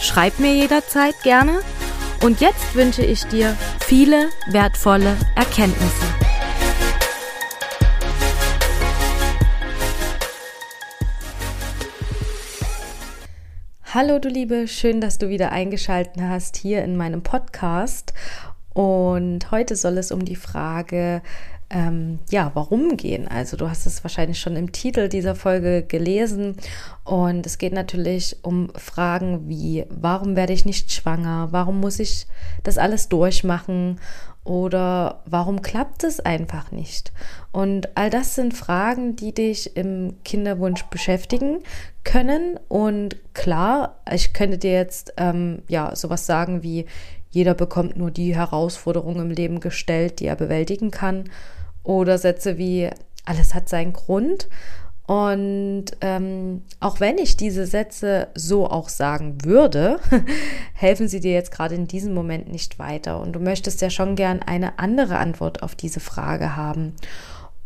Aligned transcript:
Schreib 0.00 0.38
mir 0.38 0.54
jederzeit 0.54 1.22
gerne. 1.22 1.60
Und 2.24 2.40
jetzt 2.40 2.74
wünsche 2.74 3.04
ich 3.04 3.24
dir 3.24 3.54
viele 3.80 4.30
wertvolle 4.50 5.14
Erkenntnisse. 5.36 6.06
Hallo 13.92 14.18
du 14.18 14.28
Liebe, 14.28 14.68
schön, 14.68 15.02
dass 15.02 15.18
du 15.18 15.28
wieder 15.28 15.52
eingeschaltet 15.52 16.22
hast 16.22 16.56
hier 16.56 16.82
in 16.82 16.96
meinem 16.96 17.22
Podcast. 17.22 18.14
Und 18.72 19.50
heute 19.50 19.76
soll 19.76 19.98
es 19.98 20.12
um 20.12 20.24
die 20.24 20.36
Frage 20.36 21.20
ähm, 21.70 22.18
ja, 22.30 22.50
warum 22.54 22.96
gehen. 22.96 23.28
Also 23.28 23.56
du 23.56 23.70
hast 23.70 23.86
es 23.86 24.02
wahrscheinlich 24.02 24.40
schon 24.40 24.56
im 24.56 24.72
Titel 24.72 25.08
dieser 25.08 25.36
Folge 25.36 25.82
gelesen. 25.82 26.56
Und 27.04 27.46
es 27.46 27.58
geht 27.58 27.72
natürlich 27.72 28.36
um 28.42 28.70
Fragen 28.74 29.48
wie, 29.48 29.86
warum 29.88 30.34
werde 30.34 30.52
ich 30.52 30.64
nicht 30.64 30.92
schwanger? 30.92 31.48
Warum 31.52 31.80
muss 31.80 32.00
ich 32.00 32.26
das 32.64 32.76
alles 32.76 33.08
durchmachen? 33.08 34.00
Oder 34.42 35.22
warum 35.26 35.62
klappt 35.62 36.02
es 36.02 36.18
einfach 36.18 36.72
nicht? 36.72 37.12
Und 37.52 37.96
all 37.96 38.10
das 38.10 38.34
sind 38.34 38.54
Fragen, 38.54 39.14
die 39.14 39.32
dich 39.32 39.76
im 39.76 40.16
Kinderwunsch 40.24 40.84
beschäftigen 40.84 41.58
können. 42.02 42.58
Und 42.68 43.16
klar, 43.34 44.00
ich 44.10 44.32
könnte 44.32 44.58
dir 44.58 44.72
jetzt 44.72 45.12
ähm, 45.18 45.62
ja 45.68 45.94
sowas 45.94 46.26
sagen 46.26 46.62
wie, 46.62 46.86
jeder 47.30 47.54
bekommt 47.54 47.96
nur 47.96 48.10
die 48.10 48.34
Herausforderungen 48.34 49.20
im 49.20 49.30
Leben 49.30 49.60
gestellt, 49.60 50.18
die 50.18 50.26
er 50.26 50.36
bewältigen 50.36 50.90
kann. 50.90 51.30
Oder 51.82 52.18
Sätze 52.18 52.58
wie, 52.58 52.90
alles 53.24 53.54
hat 53.54 53.68
seinen 53.68 53.92
Grund. 53.92 54.48
Und 55.06 55.86
ähm, 56.02 56.62
auch 56.78 57.00
wenn 57.00 57.18
ich 57.18 57.36
diese 57.36 57.66
Sätze 57.66 58.28
so 58.36 58.70
auch 58.70 58.88
sagen 58.88 59.44
würde, 59.44 59.98
helfen 60.74 61.08
sie 61.08 61.18
dir 61.18 61.32
jetzt 61.32 61.50
gerade 61.50 61.74
in 61.74 61.88
diesem 61.88 62.14
Moment 62.14 62.48
nicht 62.48 62.78
weiter. 62.78 63.20
Und 63.20 63.32
du 63.32 63.40
möchtest 63.40 63.80
ja 63.80 63.90
schon 63.90 64.14
gern 64.14 64.40
eine 64.40 64.78
andere 64.78 65.18
Antwort 65.18 65.64
auf 65.64 65.74
diese 65.74 65.98
Frage 65.98 66.54
haben. 66.54 66.94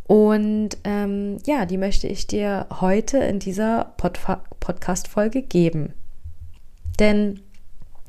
Und 0.05 0.71
ähm, 0.85 1.37
ja, 1.45 1.67
die 1.67 1.77
möchte 1.77 2.07
ich 2.07 2.27
dir 2.27 2.67
heute 2.81 3.19
in 3.19 3.41
dieser 3.41 3.93
Pod 3.97 4.19
Podcast-Folge 4.61 5.43
geben. 5.43 5.93
Denn 6.99 7.41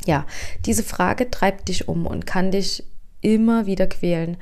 ja, 0.06 0.26
diese 0.66 0.84
Frage 0.84 1.30
treibt 1.30 1.68
dich 1.68 1.90
um 1.90 2.06
und 2.06 2.26
kann 2.26 2.52
dich 2.52 2.86
immer 3.20 3.66
wieder 3.66 3.88
quälen 3.88 4.38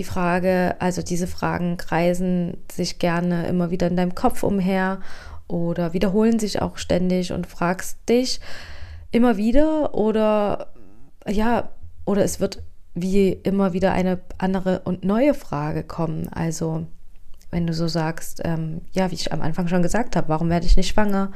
die 0.00 0.04
Frage, 0.04 0.76
also 0.78 1.02
diese 1.02 1.26
Fragen 1.26 1.76
kreisen 1.76 2.56
sich 2.72 2.98
gerne 2.98 3.46
immer 3.48 3.70
wieder 3.70 3.86
in 3.86 3.96
deinem 3.98 4.14
Kopf 4.14 4.42
umher 4.42 5.00
oder 5.46 5.92
wiederholen 5.92 6.38
sich 6.38 6.62
auch 6.62 6.78
ständig 6.78 7.34
und 7.34 7.46
fragst 7.46 7.98
dich 8.08 8.40
immer 9.10 9.36
wieder 9.36 9.94
oder 9.94 10.68
ja, 11.28 11.68
oder 12.06 12.24
es 12.24 12.40
wird 12.40 12.62
wie 12.94 13.28
immer 13.30 13.74
wieder 13.74 13.92
eine 13.92 14.20
andere 14.38 14.80
und 14.86 15.04
neue 15.04 15.34
Frage 15.34 15.82
kommen. 15.82 16.28
Also 16.28 16.86
wenn 17.50 17.66
du 17.66 17.74
so 17.74 17.86
sagst, 17.86 18.40
ähm, 18.44 18.80
ja, 18.92 19.10
wie 19.10 19.16
ich 19.16 19.34
am 19.34 19.42
Anfang 19.42 19.68
schon 19.68 19.82
gesagt 19.82 20.16
habe, 20.16 20.30
warum 20.30 20.48
werde 20.48 20.64
ich 20.64 20.78
nicht 20.78 20.88
schwanger? 20.88 21.30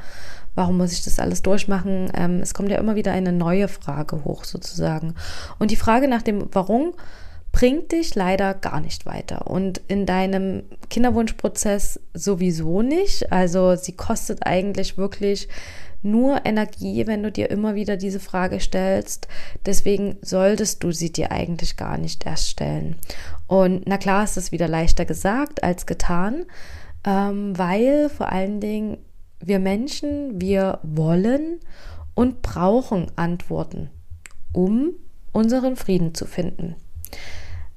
Warum 0.55 0.77
muss 0.77 0.91
ich 0.91 1.03
das 1.03 1.19
alles 1.19 1.43
durchmachen? 1.43 2.11
Ähm, 2.15 2.39
es 2.39 2.55
kommt 2.55 2.71
ja 2.71 2.79
immer 2.79 2.95
wieder 2.95 3.11
eine 3.11 3.31
neue 3.31 3.67
Frage 3.67 4.25
hoch 4.25 4.43
sozusagen. 4.43 5.13
Und 5.59 5.69
die 5.69 5.75
Frage 5.75 6.07
nach 6.07 6.23
dem 6.23 6.47
Warum 6.51 6.95
bringt 7.55 7.93
dich 7.93 8.15
leider 8.15 8.53
gar 8.53 8.81
nicht 8.81 9.05
weiter 9.05 9.47
und 9.47 9.79
in 9.87 10.05
deinem 10.05 10.63
Kinderwunschprozess 10.89 12.01
sowieso 12.13 12.81
nicht. 12.81 13.31
Also 13.31 13.77
sie 13.77 13.93
kostet 13.93 14.45
eigentlich 14.45 14.97
wirklich 14.97 15.47
nur 16.01 16.45
Energie, 16.45 17.07
wenn 17.07 17.23
du 17.23 17.31
dir 17.31 17.49
immer 17.49 17.73
wieder 17.73 17.95
diese 17.95 18.19
Frage 18.19 18.59
stellst. 18.59 19.29
Deswegen 19.65 20.17
solltest 20.21 20.83
du 20.83 20.91
sie 20.91 21.13
dir 21.13 21.31
eigentlich 21.31 21.77
gar 21.77 21.97
nicht 21.97 22.25
erst 22.25 22.49
stellen. 22.49 22.97
Und 23.47 23.87
na 23.87 23.97
klar 23.97 24.25
ist 24.25 24.35
es 24.35 24.51
wieder 24.51 24.67
leichter 24.67 25.05
gesagt 25.05 25.63
als 25.63 25.85
getan, 25.85 26.43
ähm, 27.05 27.57
weil 27.57 28.09
vor 28.09 28.33
allen 28.33 28.59
Dingen 28.59 28.97
wir 29.39 29.59
Menschen, 29.59 30.41
wir 30.41 30.79
wollen 30.83 31.61
und 32.15 32.41
brauchen 32.41 33.07
Antworten, 33.15 33.91
um 34.51 34.89
unseren 35.31 35.77
Frieden 35.77 36.13
zu 36.13 36.25
finden. 36.25 36.75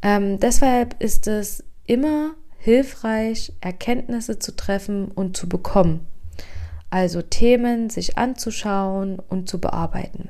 Ähm, 0.02 0.38
deshalb 0.38 1.00
ist 1.00 1.26
es 1.26 1.64
immer 1.86 2.34
hilfreich, 2.58 3.52
Erkenntnisse 3.60 4.38
zu 4.38 4.54
treffen 4.54 5.10
und 5.10 5.36
zu 5.36 5.48
bekommen. 5.48 6.06
Also 6.90 7.22
Themen 7.22 7.90
sich 7.90 8.16
anzuschauen 8.18 9.18
und 9.18 9.48
zu 9.48 9.60
bearbeiten. 9.60 10.28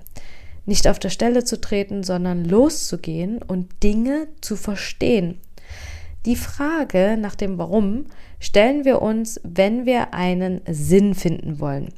Nicht 0.66 0.86
auf 0.86 0.98
der 0.98 1.10
Stelle 1.10 1.44
zu 1.44 1.60
treten, 1.60 2.02
sondern 2.02 2.44
loszugehen 2.44 3.40
und 3.42 3.82
Dinge 3.82 4.28
zu 4.40 4.56
verstehen. 4.56 5.40
Die 6.26 6.36
Frage 6.36 7.16
nach 7.18 7.34
dem 7.34 7.56
Warum 7.58 8.06
stellen 8.38 8.84
wir 8.84 9.00
uns, 9.00 9.40
wenn 9.44 9.86
wir 9.86 10.12
einen 10.12 10.60
Sinn 10.68 11.14
finden 11.14 11.60
wollen. 11.60 11.94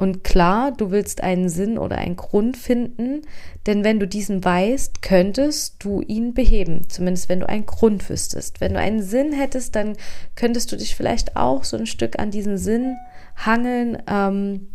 Und 0.00 0.24
klar, 0.24 0.72
du 0.72 0.90
willst 0.90 1.22
einen 1.22 1.50
Sinn 1.50 1.76
oder 1.76 1.98
einen 1.98 2.16
Grund 2.16 2.56
finden, 2.56 3.20
denn 3.66 3.84
wenn 3.84 4.00
du 4.00 4.08
diesen 4.08 4.42
weißt, 4.42 5.02
könntest 5.02 5.84
du 5.84 6.00
ihn 6.00 6.32
beheben, 6.32 6.88
zumindest 6.88 7.28
wenn 7.28 7.40
du 7.40 7.46
einen 7.46 7.66
Grund 7.66 8.08
wüsstest. 8.08 8.62
Wenn 8.62 8.72
du 8.72 8.80
einen 8.80 9.02
Sinn 9.02 9.34
hättest, 9.34 9.76
dann 9.76 9.98
könntest 10.36 10.72
du 10.72 10.76
dich 10.76 10.96
vielleicht 10.96 11.36
auch 11.36 11.64
so 11.64 11.76
ein 11.76 11.84
Stück 11.84 12.18
an 12.18 12.30
diesen 12.30 12.56
Sinn 12.56 12.96
hangeln. 13.36 14.02
Ähm, 14.06 14.68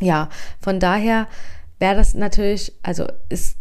ja, 0.00 0.30
von 0.58 0.80
daher 0.80 1.28
wäre 1.78 1.96
das 1.96 2.14
natürlich, 2.14 2.72
also 2.82 3.04
ist 3.28 3.58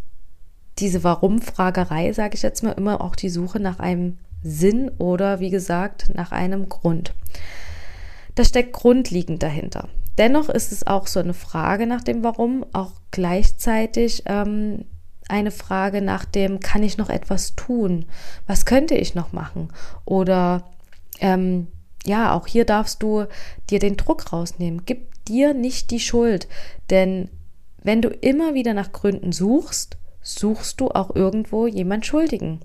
diese 0.80 1.04
Warum-Fragerei, 1.04 2.14
sage 2.14 2.36
ich 2.36 2.42
jetzt 2.42 2.64
mal, 2.64 2.72
immer 2.72 3.02
auch 3.02 3.18
die 3.18 3.30
Suche 3.30 3.60
nach 3.60 3.80
einem 3.80 4.18
Sinn 4.44 4.92
oder 4.98 5.42
wie 5.42 5.50
gesagt 5.50 6.08
nach 6.14 6.32
einem 6.32 6.70
Grund. 6.70 7.14
Das 8.36 8.48
steckt 8.48 8.72
grundlegend 8.72 9.44
dahinter. 9.44 9.90
Dennoch 10.18 10.50
ist 10.50 10.72
es 10.72 10.88
auch 10.88 11.08
so 11.08 11.20
eine 11.20 11.34
Frage 11.34 11.86
nach 11.88 12.02
dem 12.02 12.24
Warum, 12.24 12.66
auch 12.74 12.92
gleichzeitig 13.12 14.24
ähm, 14.26 14.86
eine 15.30 15.52
Frage 15.52 16.02
nach 16.02 16.26
dem, 16.26 16.60
kann 16.60 16.84
ich 16.84 16.98
noch 16.98 17.10
etwas 17.10 17.56
tun? 17.56 18.06
Was 18.48 18.66
könnte 18.66 18.96
ich 18.96 19.16
noch 19.16 19.34
machen? 19.34 19.70
Oder 20.06 20.64
ähm, 21.20 21.68
ja, 22.06 22.34
auch 22.34 22.48
hier 22.48 22.66
darfst 22.66 23.04
du 23.04 23.26
dir 23.70 23.80
den 23.80 23.98
Druck 23.98 24.32
rausnehmen. 24.32 24.84
Gib 24.86 25.26
dir 25.26 25.54
nicht 25.54 25.92
die 25.92 26.00
Schuld, 26.00 26.48
denn 26.90 27.30
wenn 27.84 28.02
du 28.02 28.10
immer 28.10 28.54
wieder 28.54 28.74
nach 28.74 28.92
Gründen 28.92 29.32
suchst, 29.32 29.98
suchst 30.22 30.80
du 30.82 30.90
auch 30.90 31.16
irgendwo 31.16 31.68
jemand 31.68 32.06
Schuldigen. 32.06 32.60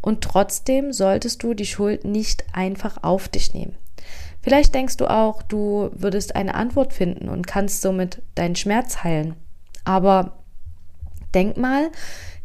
Und 0.00 0.22
trotzdem 0.22 0.92
solltest 0.92 1.42
du 1.42 1.54
die 1.54 1.66
Schuld 1.66 2.04
nicht 2.04 2.44
einfach 2.52 3.02
auf 3.02 3.28
dich 3.28 3.54
nehmen. 3.54 3.76
Vielleicht 4.48 4.74
denkst 4.74 4.96
du 4.96 5.10
auch, 5.10 5.42
du 5.42 5.90
würdest 5.92 6.34
eine 6.34 6.54
Antwort 6.54 6.94
finden 6.94 7.28
und 7.28 7.46
kannst 7.46 7.82
somit 7.82 8.22
deinen 8.34 8.56
Schmerz 8.56 9.04
heilen. 9.04 9.34
Aber 9.84 10.38
denk 11.34 11.58
mal 11.58 11.90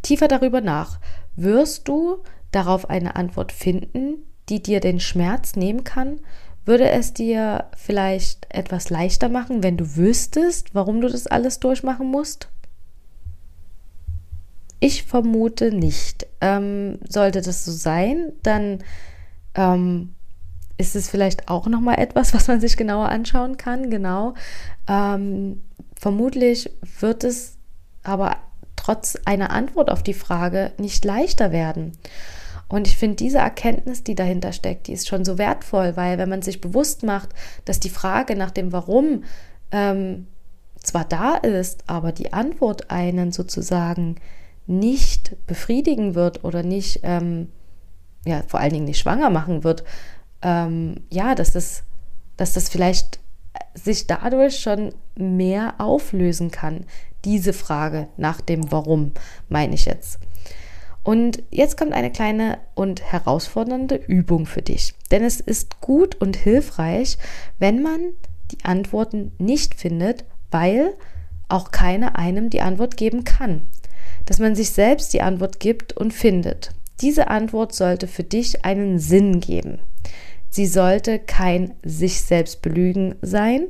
tiefer 0.02 0.28
darüber 0.28 0.60
nach. 0.60 1.00
Wirst 1.38 1.88
du 1.88 2.18
darauf 2.52 2.90
eine 2.90 3.16
Antwort 3.16 3.54
finden, 3.54 4.18
die 4.50 4.62
dir 4.62 4.82
den 4.82 5.00
Schmerz 5.00 5.56
nehmen 5.56 5.86
kann? 5.86 6.20
Würde 6.66 6.90
es 6.90 7.14
dir 7.14 7.70
vielleicht 7.78 8.54
etwas 8.54 8.90
leichter 8.90 9.30
machen, 9.30 9.64
wenn 9.64 9.78
du 9.78 9.96
wüsstest, 9.96 10.76
warum 10.76 11.00
du 11.00 11.08
das 11.08 11.26
alles 11.26 11.62
durchmachen 11.62 12.12
musst? 12.12 12.50
Ich 14.82 15.04
vermute 15.04 15.72
nicht. 15.72 16.28
Ähm, 16.42 17.00
sollte 17.08 17.42
das 17.42 17.64
so 17.64 17.72
sein, 17.72 18.34
dann 18.44 18.84
ähm, 19.56 20.13
ist 20.78 20.96
es 20.96 21.10
vielleicht 21.10 21.50
auch 21.50 21.68
noch 21.68 21.82
mal 21.82 21.96
etwas, 21.96 22.34
was 22.34 22.48
man 22.48 22.60
sich 22.60 22.78
genauer 22.78 23.10
anschauen 23.10 23.58
kann. 23.58 23.90
Genau. 23.90 24.34
Ähm, 24.88 25.62
vermutlich 26.00 26.70
wird 27.00 27.24
es 27.24 27.58
aber 28.04 28.38
trotz 28.76 29.18
einer 29.26 29.52
Antwort 29.52 29.90
auf 29.90 30.04
die 30.04 30.14
Frage 30.14 30.72
nicht 30.78 31.06
leichter 31.06 31.52
werden. 31.52 31.94
Und 32.68 32.88
ich 32.88 32.98
finde, 32.98 33.18
diese 33.18 33.38
Erkenntnis, 33.38 34.04
die 34.04 34.16
dahinter 34.16 34.52
steckt, 34.52 34.88
die 34.88 34.94
ist 34.94 35.08
schon 35.08 35.26
so 35.26 35.38
wertvoll, 35.38 35.96
weil 35.96 36.18
wenn 36.18 36.30
man 36.30 36.42
sich 36.42 36.60
bewusst 36.60 37.04
macht, 37.04 37.30
dass 37.66 37.80
die 37.80 37.90
Frage 37.90 38.36
nach 38.36 38.52
dem 38.52 38.72
Warum 38.72 39.24
ähm, 39.72 40.28
zwar 40.78 41.06
da 41.06 41.36
ist, 41.36 41.84
aber 41.88 42.12
die 42.12 42.34
Antwort 42.34 42.90
einen 42.90 43.32
sozusagen 43.32 44.16
nicht 44.66 45.36
befriedigen 45.46 46.16
wird 46.16 46.44
oder 46.44 46.64
nicht, 46.64 47.02
ähm, 47.04 47.50
ja, 48.26 48.42
vor 48.48 48.60
allen 48.60 48.74
Dingen 48.74 48.86
nicht 48.86 49.00
schwanger 49.00 49.30
machen 49.30 49.64
wird, 49.64 49.84
ähm, 50.44 50.98
ja, 51.10 51.34
dass 51.34 51.52
das, 51.52 51.84
dass 52.38 52.54
das 52.54 52.70
vielleicht 52.70 53.20
sich 53.74 54.08
dadurch 54.08 54.60
schon 54.60 54.94
mehr 55.16 55.76
auflösen 55.80 56.52
kann. 56.52 56.86
Diese 57.26 57.54
Frage 57.54 58.10
nach 58.18 58.42
dem 58.42 58.72
Warum, 58.72 59.14
meine 59.50 59.76
ich 59.76 59.86
jetzt. 59.86 60.20
Und 61.04 61.44
jetzt 61.52 61.78
kommt 61.78 61.94
eine 61.94 62.12
kleine 62.12 62.60
und 62.76 63.04
herausfordernde 63.04 63.96
Übung 63.96 64.46
für 64.46 64.62
dich. 64.62 64.94
Denn 65.12 65.24
es 65.24 65.40
ist 65.40 65.82
gut 65.82 66.16
und 66.16 66.36
hilfreich, 66.36 67.18
wenn 67.60 67.82
man 67.82 68.00
die 68.52 68.64
Antworten 68.64 69.34
nicht 69.38 69.76
findet, 69.76 70.24
weil 70.52 70.94
auch 71.50 71.72
keiner 71.72 72.18
einem 72.18 72.50
die 72.50 72.62
Antwort 72.62 72.96
geben 72.96 73.26
kann. 73.26 73.64
Dass 74.26 74.40
man 74.40 74.56
sich 74.56 74.72
selbst 74.72 75.14
die 75.14 75.22
Antwort 75.22 75.60
gibt 75.60 75.94
und 75.94 76.14
findet. 76.14 76.72
Diese 77.02 77.28
Antwort 77.28 77.74
sollte 77.74 78.08
für 78.08 78.24
dich 78.24 78.64
einen 78.64 78.98
Sinn 78.98 79.42
geben. 79.42 79.80
Sie 80.54 80.68
sollte 80.68 81.18
kein 81.18 81.74
sich 81.84 82.22
selbst 82.22 82.62
belügen 82.62 83.16
sein 83.24 83.70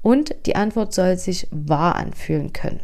und 0.00 0.36
die 0.46 0.54
Antwort 0.54 0.94
soll 0.94 1.16
sich 1.16 1.48
wahr 1.50 1.96
anfühlen 1.96 2.52
können. 2.52 2.78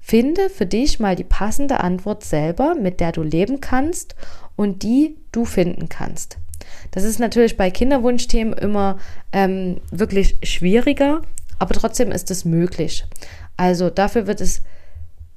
Finde 0.00 0.50
für 0.50 0.66
dich 0.66 0.98
mal 0.98 1.14
die 1.14 1.22
passende 1.22 1.84
Antwort 1.84 2.24
selber, 2.24 2.74
mit 2.74 2.98
der 2.98 3.12
du 3.12 3.22
leben 3.22 3.60
kannst 3.60 4.16
und 4.56 4.82
die 4.82 5.14
du 5.30 5.44
finden 5.44 5.88
kannst. 5.88 6.38
Das 6.90 7.04
ist 7.04 7.20
natürlich 7.20 7.56
bei 7.56 7.70
Kinderwunschthemen 7.70 8.54
immer 8.54 8.98
ähm, 9.30 9.80
wirklich 9.92 10.38
schwieriger, 10.42 11.22
aber 11.60 11.74
trotzdem 11.74 12.10
ist 12.10 12.32
es 12.32 12.44
möglich. 12.44 13.04
Also 13.56 13.88
dafür 13.88 14.26
wird 14.26 14.40
es 14.40 14.62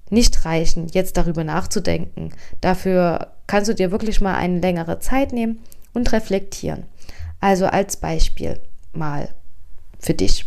nicht 0.10 0.44
reichen, 0.44 0.88
jetzt 0.88 1.18
darüber 1.18 1.44
nachzudenken. 1.44 2.32
Dafür 2.62 3.28
kannst 3.46 3.70
du 3.70 3.76
dir 3.76 3.92
wirklich 3.92 4.22
mal 4.22 4.34
eine 4.38 4.60
längere 4.60 4.98
Zeit 4.98 5.34
nehmen 5.34 5.60
und 5.94 6.12
reflektieren. 6.12 6.86
Also 7.40 7.68
als 7.68 7.98
Beispiel 7.98 8.60
mal 8.94 9.30
für 10.00 10.14
dich. 10.14 10.46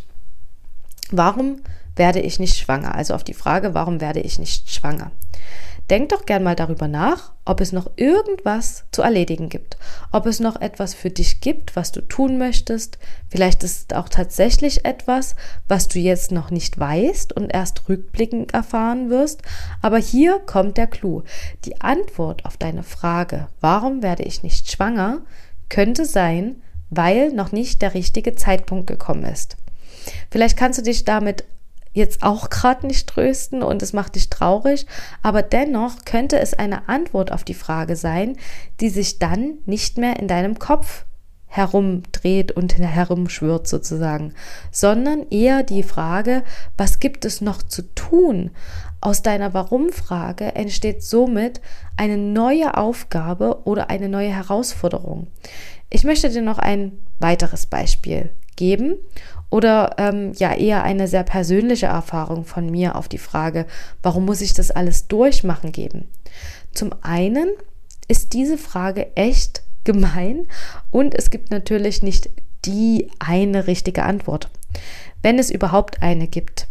Warum 1.10 1.62
werde 1.96 2.20
ich 2.20 2.38
nicht 2.38 2.56
schwanger? 2.56 2.94
Also 2.94 3.14
auf 3.14 3.24
die 3.24 3.34
Frage, 3.34 3.74
warum 3.74 4.00
werde 4.00 4.20
ich 4.20 4.38
nicht 4.38 4.70
schwanger? 4.70 5.10
Denk 5.90 6.10
doch 6.10 6.24
gern 6.24 6.44
mal 6.44 6.54
darüber 6.54 6.86
nach, 6.86 7.32
ob 7.44 7.60
es 7.60 7.72
noch 7.72 7.90
irgendwas 7.96 8.84
zu 8.92 9.02
erledigen 9.02 9.48
gibt, 9.48 9.76
ob 10.12 10.26
es 10.26 10.38
noch 10.38 10.60
etwas 10.60 10.94
für 10.94 11.10
dich 11.10 11.40
gibt, 11.40 11.74
was 11.74 11.90
du 11.90 12.00
tun 12.00 12.38
möchtest. 12.38 12.98
Vielleicht 13.28 13.64
ist 13.64 13.90
es 13.90 13.98
auch 13.98 14.08
tatsächlich 14.08 14.84
etwas, 14.84 15.34
was 15.66 15.88
du 15.88 15.98
jetzt 15.98 16.30
noch 16.30 16.52
nicht 16.52 16.78
weißt 16.78 17.32
und 17.32 17.52
erst 17.52 17.88
rückblickend 17.88 18.54
erfahren 18.54 19.10
wirst. 19.10 19.42
Aber 19.82 19.98
hier 19.98 20.38
kommt 20.38 20.76
der 20.76 20.86
Clou. 20.86 21.24
Die 21.64 21.80
Antwort 21.80 22.44
auf 22.44 22.56
deine 22.56 22.84
Frage, 22.84 23.48
warum 23.60 24.00
werde 24.00 24.22
ich 24.22 24.44
nicht 24.44 24.70
schwanger, 24.70 25.22
könnte 25.68 26.04
sein, 26.04 26.62
weil 26.90 27.32
noch 27.32 27.52
nicht 27.52 27.82
der 27.82 27.94
richtige 27.94 28.34
Zeitpunkt 28.34 28.86
gekommen 28.86 29.24
ist. 29.24 29.56
Vielleicht 30.30 30.56
kannst 30.56 30.78
du 30.78 30.82
dich 30.82 31.04
damit 31.04 31.44
jetzt 31.92 32.22
auch 32.22 32.50
gerade 32.50 32.86
nicht 32.86 33.08
trösten 33.08 33.62
und 33.62 33.82
es 33.82 33.92
macht 33.92 34.14
dich 34.14 34.30
traurig, 34.30 34.86
aber 35.22 35.42
dennoch 35.42 36.04
könnte 36.04 36.38
es 36.38 36.54
eine 36.54 36.88
Antwort 36.88 37.32
auf 37.32 37.44
die 37.44 37.54
Frage 37.54 37.96
sein, 37.96 38.36
die 38.80 38.90
sich 38.90 39.18
dann 39.18 39.54
nicht 39.66 39.98
mehr 39.98 40.18
in 40.18 40.28
deinem 40.28 40.58
Kopf 40.58 41.04
herumdreht 41.50 42.52
und 42.52 42.78
herumschwirrt 42.78 43.66
sozusagen, 43.66 44.34
sondern 44.70 45.26
eher 45.30 45.64
die 45.64 45.82
Frage, 45.82 46.44
was 46.76 47.00
gibt 47.00 47.24
es 47.24 47.40
noch 47.40 47.64
zu 47.64 47.92
tun? 47.96 48.52
Aus 49.00 49.22
deiner 49.22 49.52
Warum-Frage 49.52 50.54
entsteht 50.54 51.02
somit 51.02 51.60
eine 51.96 52.16
neue 52.16 52.76
Aufgabe 52.76 53.62
oder 53.64 53.90
eine 53.90 54.08
neue 54.08 54.28
Herausforderung. 54.28 55.26
Ich 55.90 56.04
möchte 56.04 56.30
dir 56.30 56.42
noch 56.42 56.58
ein 56.58 56.92
weiteres 57.18 57.66
Beispiel 57.66 58.30
geben 58.56 58.94
oder 59.50 59.96
ähm, 59.98 60.32
ja 60.36 60.54
eher 60.54 60.84
eine 60.84 61.08
sehr 61.08 61.24
persönliche 61.24 61.86
Erfahrung 61.86 62.44
von 62.44 62.70
mir 62.70 62.94
auf 62.94 63.08
die 63.08 63.18
Frage, 63.18 63.66
warum 64.02 64.24
muss 64.24 64.40
ich 64.40 64.54
das 64.54 64.70
alles 64.70 65.08
durchmachen 65.08 65.72
geben? 65.72 66.08
Zum 66.72 66.92
einen 67.02 67.48
ist 68.06 68.32
diese 68.32 68.56
Frage 68.56 69.16
echt 69.16 69.62
gemein 69.84 70.46
und 70.90 71.14
es 71.14 71.30
gibt 71.30 71.50
natürlich 71.50 72.02
nicht 72.02 72.30
die 72.64 73.10
eine 73.18 73.66
richtige 73.66 74.04
Antwort, 74.04 74.48
wenn 75.22 75.38
es 75.38 75.50
überhaupt 75.50 76.02
eine 76.02 76.28
gibt. 76.28 76.68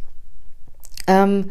Ähm, 1.07 1.49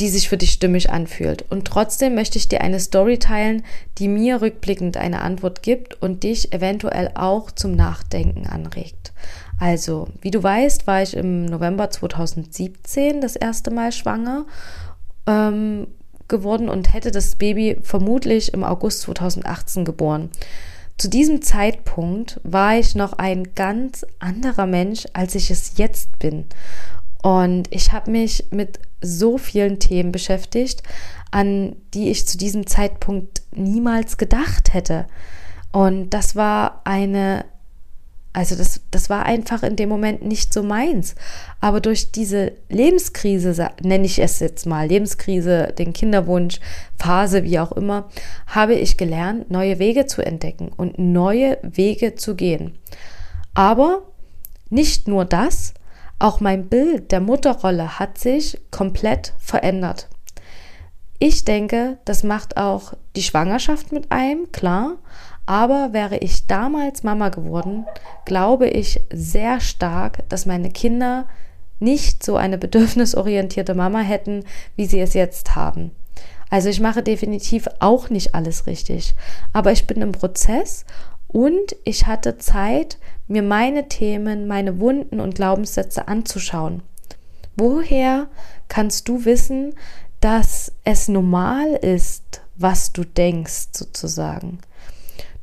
die 0.00 0.08
sich 0.08 0.28
für 0.28 0.36
dich 0.36 0.52
stimmig 0.52 0.90
anfühlt. 0.90 1.44
Und 1.50 1.66
trotzdem 1.66 2.14
möchte 2.14 2.38
ich 2.38 2.48
dir 2.48 2.60
eine 2.60 2.80
Story 2.80 3.18
teilen, 3.18 3.62
die 3.98 4.08
mir 4.08 4.40
rückblickend 4.40 4.96
eine 4.96 5.22
Antwort 5.22 5.62
gibt 5.62 6.00
und 6.00 6.22
dich 6.22 6.52
eventuell 6.52 7.10
auch 7.14 7.50
zum 7.50 7.72
Nachdenken 7.72 8.46
anregt. 8.46 9.12
Also, 9.60 10.08
wie 10.20 10.30
du 10.30 10.42
weißt, 10.42 10.86
war 10.86 11.02
ich 11.02 11.16
im 11.16 11.44
November 11.44 11.90
2017 11.90 13.20
das 13.20 13.36
erste 13.36 13.70
Mal 13.70 13.92
schwanger 13.92 14.46
ähm, 15.26 15.86
geworden 16.28 16.68
und 16.68 16.92
hätte 16.92 17.10
das 17.10 17.36
Baby 17.36 17.78
vermutlich 17.82 18.54
im 18.54 18.64
August 18.64 19.02
2018 19.02 19.84
geboren. 19.84 20.30
Zu 20.98 21.08
diesem 21.08 21.42
Zeitpunkt 21.42 22.40
war 22.42 22.76
ich 22.76 22.94
noch 22.94 23.12
ein 23.14 23.54
ganz 23.54 24.06
anderer 24.18 24.66
Mensch, 24.66 25.06
als 25.12 25.34
ich 25.34 25.50
es 25.50 25.74
jetzt 25.76 26.18
bin. 26.18 26.46
Und 27.22 27.68
ich 27.70 27.92
habe 27.92 28.10
mich 28.10 28.46
mit 28.50 28.80
so 29.02 29.38
vielen 29.38 29.78
Themen 29.78 30.12
beschäftigt, 30.12 30.82
an 31.30 31.76
die 31.94 32.10
ich 32.10 32.26
zu 32.26 32.38
diesem 32.38 32.66
Zeitpunkt 32.66 33.42
niemals 33.54 34.16
gedacht 34.18 34.72
hätte. 34.72 35.06
Und 35.72 36.10
das 36.10 36.36
war 36.36 36.82
eine, 36.84 37.46
also 38.34 38.54
das, 38.54 38.82
das 38.90 39.08
war 39.08 39.24
einfach 39.24 39.62
in 39.62 39.76
dem 39.76 39.88
Moment 39.88 40.22
nicht 40.24 40.52
so 40.52 40.62
meins. 40.62 41.14
Aber 41.60 41.80
durch 41.80 42.12
diese 42.12 42.52
Lebenskrise, 42.68 43.70
nenne 43.82 44.04
ich 44.04 44.18
es 44.18 44.38
jetzt 44.40 44.66
mal, 44.66 44.86
Lebenskrise, 44.86 45.72
den 45.76 45.92
Kinderwunsch, 45.94 46.60
Phase, 46.98 47.44
wie 47.44 47.58
auch 47.58 47.72
immer, 47.72 48.08
habe 48.46 48.74
ich 48.74 48.98
gelernt, 48.98 49.50
neue 49.50 49.78
Wege 49.78 50.06
zu 50.06 50.24
entdecken 50.24 50.70
und 50.76 50.98
neue 50.98 51.58
Wege 51.62 52.14
zu 52.14 52.34
gehen. 52.34 52.78
Aber 53.54 54.02
nicht 54.68 55.08
nur 55.08 55.24
das, 55.24 55.74
auch 56.22 56.40
mein 56.40 56.68
Bild 56.68 57.10
der 57.10 57.20
Mutterrolle 57.20 57.98
hat 57.98 58.18
sich 58.18 58.60
komplett 58.70 59.34
verändert. 59.38 60.08
Ich 61.18 61.44
denke, 61.44 61.98
das 62.04 62.22
macht 62.22 62.56
auch 62.56 62.94
die 63.16 63.22
Schwangerschaft 63.22 63.92
mit 63.92 64.10
einem, 64.10 64.50
klar. 64.52 64.96
Aber 65.46 65.92
wäre 65.92 66.18
ich 66.18 66.46
damals 66.46 67.02
Mama 67.02 67.28
geworden, 67.28 67.86
glaube 68.24 68.68
ich 68.68 69.00
sehr 69.12 69.60
stark, 69.60 70.28
dass 70.28 70.46
meine 70.46 70.70
Kinder 70.70 71.26
nicht 71.80 72.24
so 72.24 72.36
eine 72.36 72.58
bedürfnisorientierte 72.58 73.74
Mama 73.74 74.00
hätten, 74.00 74.44
wie 74.76 74.86
sie 74.86 75.00
es 75.00 75.14
jetzt 75.14 75.56
haben. 75.56 75.90
Also 76.50 76.68
ich 76.68 76.80
mache 76.80 77.02
definitiv 77.02 77.66
auch 77.80 78.10
nicht 78.10 78.34
alles 78.34 78.66
richtig, 78.66 79.14
aber 79.52 79.72
ich 79.72 79.86
bin 79.86 80.02
im 80.02 80.12
Prozess 80.12 80.84
und 81.32 81.76
ich 81.84 82.06
hatte 82.06 82.38
Zeit, 82.38 82.98
mir 83.26 83.42
meine 83.42 83.88
Themen, 83.88 84.46
meine 84.46 84.80
Wunden 84.80 85.20
und 85.20 85.34
Glaubenssätze 85.34 86.08
anzuschauen. 86.08 86.82
Woher 87.56 88.28
kannst 88.68 89.08
du 89.08 89.24
wissen, 89.24 89.74
dass 90.20 90.72
es 90.84 91.08
normal 91.08 91.74
ist, 91.74 92.42
was 92.56 92.92
du 92.92 93.04
denkst, 93.04 93.68
sozusagen? 93.72 94.58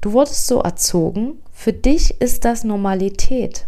Du 0.02 0.14
wurdest 0.14 0.48
so 0.48 0.62
erzogen, 0.62 1.40
für 1.52 1.74
dich 1.74 2.22
ist 2.22 2.46
das 2.46 2.64
Normalität. 2.64 3.68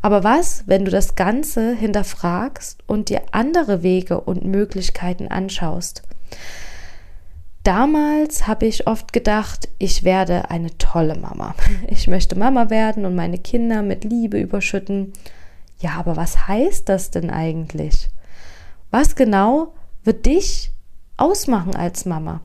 Aber 0.00 0.24
was, 0.24 0.64
wenn 0.66 0.84
du 0.84 0.90
das 0.90 1.16
Ganze 1.16 1.74
hinterfragst 1.74 2.78
und 2.86 3.10
dir 3.10 3.22
andere 3.32 3.82
Wege 3.82 4.20
und 4.20 4.44
Möglichkeiten 4.44 5.28
anschaust? 5.28 6.02
Damals 7.66 8.46
habe 8.46 8.64
ich 8.66 8.86
oft 8.86 9.12
gedacht, 9.12 9.68
ich 9.78 10.04
werde 10.04 10.50
eine 10.50 10.78
tolle 10.78 11.16
Mama. 11.16 11.56
Ich 11.88 12.06
möchte 12.06 12.38
Mama 12.38 12.70
werden 12.70 13.04
und 13.04 13.16
meine 13.16 13.38
Kinder 13.38 13.82
mit 13.82 14.04
Liebe 14.04 14.38
überschütten. 14.38 15.12
Ja, 15.80 15.94
aber 15.98 16.16
was 16.16 16.46
heißt 16.46 16.88
das 16.88 17.10
denn 17.10 17.28
eigentlich? 17.28 18.08
Was 18.92 19.16
genau 19.16 19.74
wird 20.04 20.26
dich 20.26 20.70
ausmachen 21.16 21.74
als 21.74 22.04
Mama? 22.04 22.40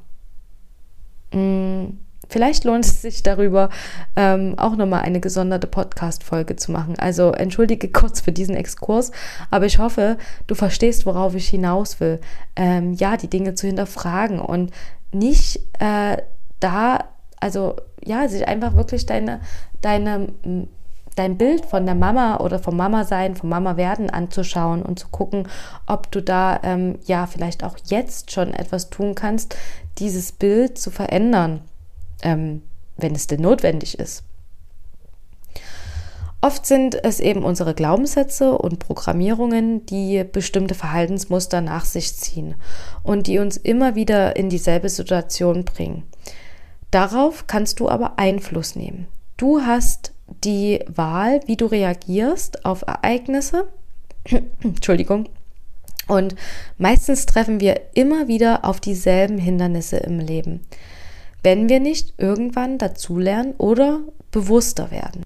Hm, 1.32 2.00
vielleicht 2.28 2.63
lohnt 2.63 2.86
es 2.86 3.04
sich 3.04 3.22
darüber, 3.22 3.70
ähm, 4.16 4.56
auch 4.58 4.75
nochmal 4.75 5.04
eine 5.04 5.20
gesonderte 5.20 5.68
Podcast-Folge 5.68 6.56
zu 6.56 6.72
machen. 6.72 6.98
Also 6.98 7.32
entschuldige 7.32 7.90
kurz 7.90 8.22
für 8.22 8.32
diesen 8.32 8.56
Exkurs, 8.56 9.12
aber 9.51 9.68
ich 9.68 9.78
hoffe, 9.78 10.18
du 10.48 10.56
verstehst, 10.56 11.06
worauf 11.06 11.36
ich 11.36 11.48
hinaus 11.48 12.00
will. 12.00 12.20
Ähm, 12.56 12.94
ja, 12.94 13.18
die 13.18 13.30
Dinge 13.30 13.54
zu 13.54 13.68
hinterfragen 13.68 14.40
und 14.40 14.72
nicht 15.12 15.60
äh, 15.80 16.18
da, 16.60 17.06
also 17.39 17.75
ja, 18.03 18.27
sich 18.27 18.48
einfach 18.48 18.75
wirklich 18.75 19.06
deine, 19.06 19.41
deine 19.82 20.27
dein 21.15 21.38
Bild 21.38 21.65
von 21.65 21.86
der 21.86 21.96
Mama 21.96 22.38
oder 22.38 22.60
vom 22.60 22.77
Mama 22.77 23.03
sein, 23.03 23.36
vom 23.36 23.50
Mama 23.50 23.77
werden 23.77 24.10
anzuschauen 24.10 24.82
und 24.82 25.00
zu 25.00 25.10
gucken, 25.10 25.48
ob 25.86 26.12
du 26.12 26.22
da 26.22 26.60
ähm, 26.63 27.00
ja 27.06 27.27
vielleicht 27.27 27.63
auch 27.63 27.77
jetzt 27.86 28.32
schon 28.32 28.53
etwas 28.53 28.89
tun 28.89 29.15
kannst, 29.15 29.56
dieses 29.98 30.32
Bild 30.32 30.77
zu 30.77 30.89
verändern, 30.89 31.62
ähm, 32.24 32.62
wenn 32.98 33.13
es 33.13 33.27
denn 33.27 33.41
notwendig 33.41 34.00
ist. 34.00 34.24
Oft 36.43 36.65
sind 36.65 37.03
es 37.03 37.19
eben 37.19 37.43
unsere 37.43 37.75
Glaubenssätze 37.75 38.57
und 38.57 38.79
Programmierungen, 38.79 39.86
die 39.86 40.24
bestimmte 40.24 40.74
Verhaltensmuster 40.74 41.62
nach 41.62 41.86
sich 41.86 42.15
ziehen 42.15 42.55
und 43.03 43.27
die 43.27 43.38
uns 43.38 43.57
immer 43.57 43.93
wieder 43.93 44.36
in 44.36 44.50
dieselbe 44.50 44.89
Situation 44.89 45.65
bringen. 45.65 46.03
Darauf 46.89 47.45
kannst 47.45 47.79
du 47.79 47.89
aber 47.89 48.17
Einfluss 48.17 48.75
nehmen. 48.75 49.07
Du 49.38 49.62
hast 49.62 50.13
die 50.43 50.83
Wahl, 50.88 51.41
wie 51.45 51.57
du 51.57 51.67
reagierst 51.67 52.65
auf 52.65 52.81
Ereignisse. 52.88 53.67
Entschuldigung. 54.63 55.29
Und 56.07 56.36
meistens 56.79 57.27
treffen 57.27 57.60
wir 57.60 57.81
immer 57.93 58.27
wieder 58.27 58.65
auf 58.65 58.79
dieselben 58.79 59.38
Hindernisse 59.38 59.98
im 59.98 60.19
Leben, 60.19 60.62
wenn 61.43 61.69
wir 61.69 61.79
nicht 61.79 62.15
irgendwann 62.17 62.79
dazulernen 62.79 63.53
oder 63.57 64.00
bewusster 64.31 64.89
werden. 64.89 65.24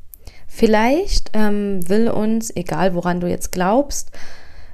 Vielleicht 0.55 1.31
ähm, 1.33 1.81
will 1.89 2.07
uns, 2.09 2.50
egal 2.55 2.95
woran 2.95 3.19
du 3.19 3.27
jetzt 3.27 3.51
glaubst, 3.51 4.12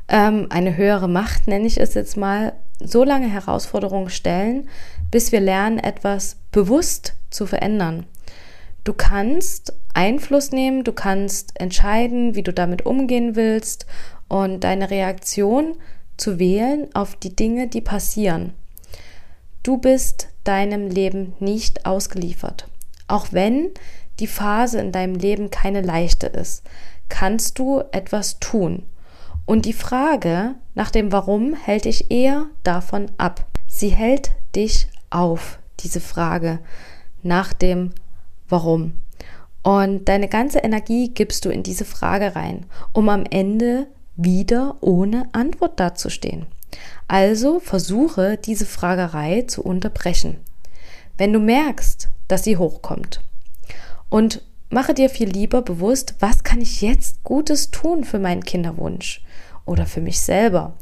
ähm, 0.09 0.45
eine 0.51 0.77
höhere 0.77 1.09
Macht, 1.09 1.47
nenne 1.47 1.65
ich 1.65 1.79
es 1.79 1.95
jetzt 1.95 2.17
mal, 2.17 2.53
so 2.79 3.03
lange 3.03 3.27
Herausforderungen 3.27 4.11
stellen, 4.11 4.69
bis 5.09 5.31
wir 5.31 5.39
lernen, 5.39 5.79
etwas 5.79 6.37
bewusst 6.51 7.13
zu 7.31 7.47
verändern. 7.47 8.05
Du 8.83 8.93
kannst 8.93 9.73
Einfluss 9.95 10.51
nehmen, 10.51 10.83
du 10.83 10.93
kannst 10.93 11.59
entscheiden, 11.59 12.35
wie 12.35 12.43
du 12.43 12.53
damit 12.53 12.85
umgehen 12.85 13.35
willst 13.35 13.87
und 14.27 14.63
deine 14.63 14.91
Reaktion 14.91 15.77
zu 16.15 16.37
wählen 16.37 16.93
auf 16.93 17.15
die 17.15 17.35
Dinge, 17.35 17.67
die 17.67 17.81
passieren. 17.81 18.53
Du 19.63 19.77
bist 19.77 20.27
deinem 20.43 20.89
Leben 20.89 21.33
nicht 21.39 21.87
ausgeliefert. 21.87 22.67
Auch 23.07 23.29
wenn 23.31 23.71
die 24.21 24.27
Phase 24.27 24.79
in 24.79 24.91
deinem 24.91 25.15
Leben 25.15 25.49
keine 25.49 25.81
leichte 25.81 26.27
ist, 26.27 26.63
kannst 27.09 27.59
du 27.59 27.81
etwas 27.91 28.39
tun. 28.39 28.83
Und 29.45 29.65
die 29.65 29.73
Frage 29.73 30.55
nach 30.75 30.91
dem 30.91 31.11
Warum 31.11 31.55
hält 31.55 31.85
dich 31.85 32.11
eher 32.11 32.45
davon 32.63 33.11
ab. 33.17 33.45
Sie 33.67 33.89
hält 33.89 34.31
dich 34.55 34.87
auf, 35.09 35.59
diese 35.79 35.99
Frage 35.99 36.59
nach 37.23 37.51
dem 37.51 37.91
Warum. 38.47 38.93
Und 39.63 40.07
deine 40.07 40.27
ganze 40.27 40.59
Energie 40.59 41.09
gibst 41.09 41.45
du 41.45 41.49
in 41.49 41.63
diese 41.63 41.85
Frage 41.85 42.35
rein, 42.35 42.65
um 42.93 43.09
am 43.09 43.25
Ende 43.29 43.87
wieder 44.15 44.77
ohne 44.81 45.27
Antwort 45.33 45.79
dazustehen. 45.79 46.45
Also 47.07 47.59
versuche 47.59 48.37
diese 48.37 48.65
Fragerei 48.65 49.43
zu 49.47 49.63
unterbrechen. 49.63 50.37
Wenn 51.17 51.33
du 51.33 51.39
merkst, 51.39 52.09
dass 52.27 52.43
sie 52.43 52.57
hochkommt 52.57 53.21
und 54.11 54.43
mache 54.69 54.93
dir 54.93 55.09
viel 55.09 55.29
lieber 55.29 55.63
bewusst, 55.63 56.15
was 56.19 56.43
kann 56.43 56.61
ich 56.61 56.81
jetzt 56.81 57.23
Gutes 57.23 57.71
tun 57.71 58.03
für 58.03 58.19
meinen 58.19 58.43
Kinderwunsch 58.43 59.23
oder 59.65 59.87
für 59.87 60.01
mich 60.01 60.19
selber. 60.19 60.73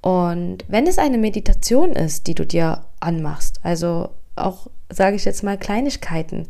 Und 0.00 0.64
wenn 0.68 0.86
es 0.86 0.98
eine 0.98 1.18
Meditation 1.18 1.92
ist, 1.92 2.28
die 2.28 2.34
du 2.34 2.46
dir 2.46 2.84
anmachst, 3.00 3.58
also 3.64 4.10
auch, 4.36 4.68
sage 4.90 5.16
ich 5.16 5.24
jetzt 5.24 5.42
mal, 5.42 5.58
Kleinigkeiten, 5.58 6.46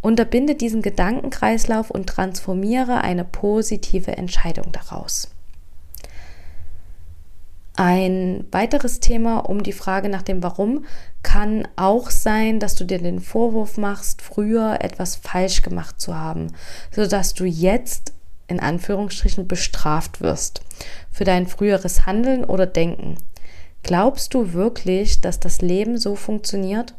unterbinde 0.00 0.56
diesen 0.56 0.82
Gedankenkreislauf 0.82 1.90
und 1.90 2.08
transformiere 2.08 3.00
eine 3.00 3.24
positive 3.24 4.16
Entscheidung 4.16 4.72
daraus. 4.72 5.30
Ein 7.76 8.44
weiteres 8.50 9.00
Thema 9.00 9.38
um 9.48 9.62
die 9.62 9.72
Frage 9.72 10.08
nach 10.08 10.22
dem 10.22 10.42
Warum 10.42 10.84
kann 11.22 11.68
auch 11.76 12.10
sein, 12.10 12.58
dass 12.58 12.74
du 12.74 12.84
dir 12.84 12.98
den 12.98 13.20
Vorwurf 13.20 13.76
machst, 13.76 14.22
früher 14.22 14.78
etwas 14.80 15.16
falsch 15.16 15.62
gemacht 15.62 16.00
zu 16.00 16.16
haben, 16.16 16.48
sodass 16.90 17.34
du 17.34 17.44
jetzt 17.44 18.12
in 18.48 18.60
Anführungsstrichen 18.60 19.48
bestraft 19.48 20.20
wirst 20.20 20.62
für 21.10 21.24
dein 21.24 21.46
früheres 21.46 22.06
Handeln 22.06 22.44
oder 22.44 22.66
Denken. 22.66 23.16
Glaubst 23.82 24.34
du 24.34 24.52
wirklich, 24.52 25.20
dass 25.20 25.40
das 25.40 25.60
Leben 25.60 25.98
so 25.98 26.14
funktioniert? 26.14 26.94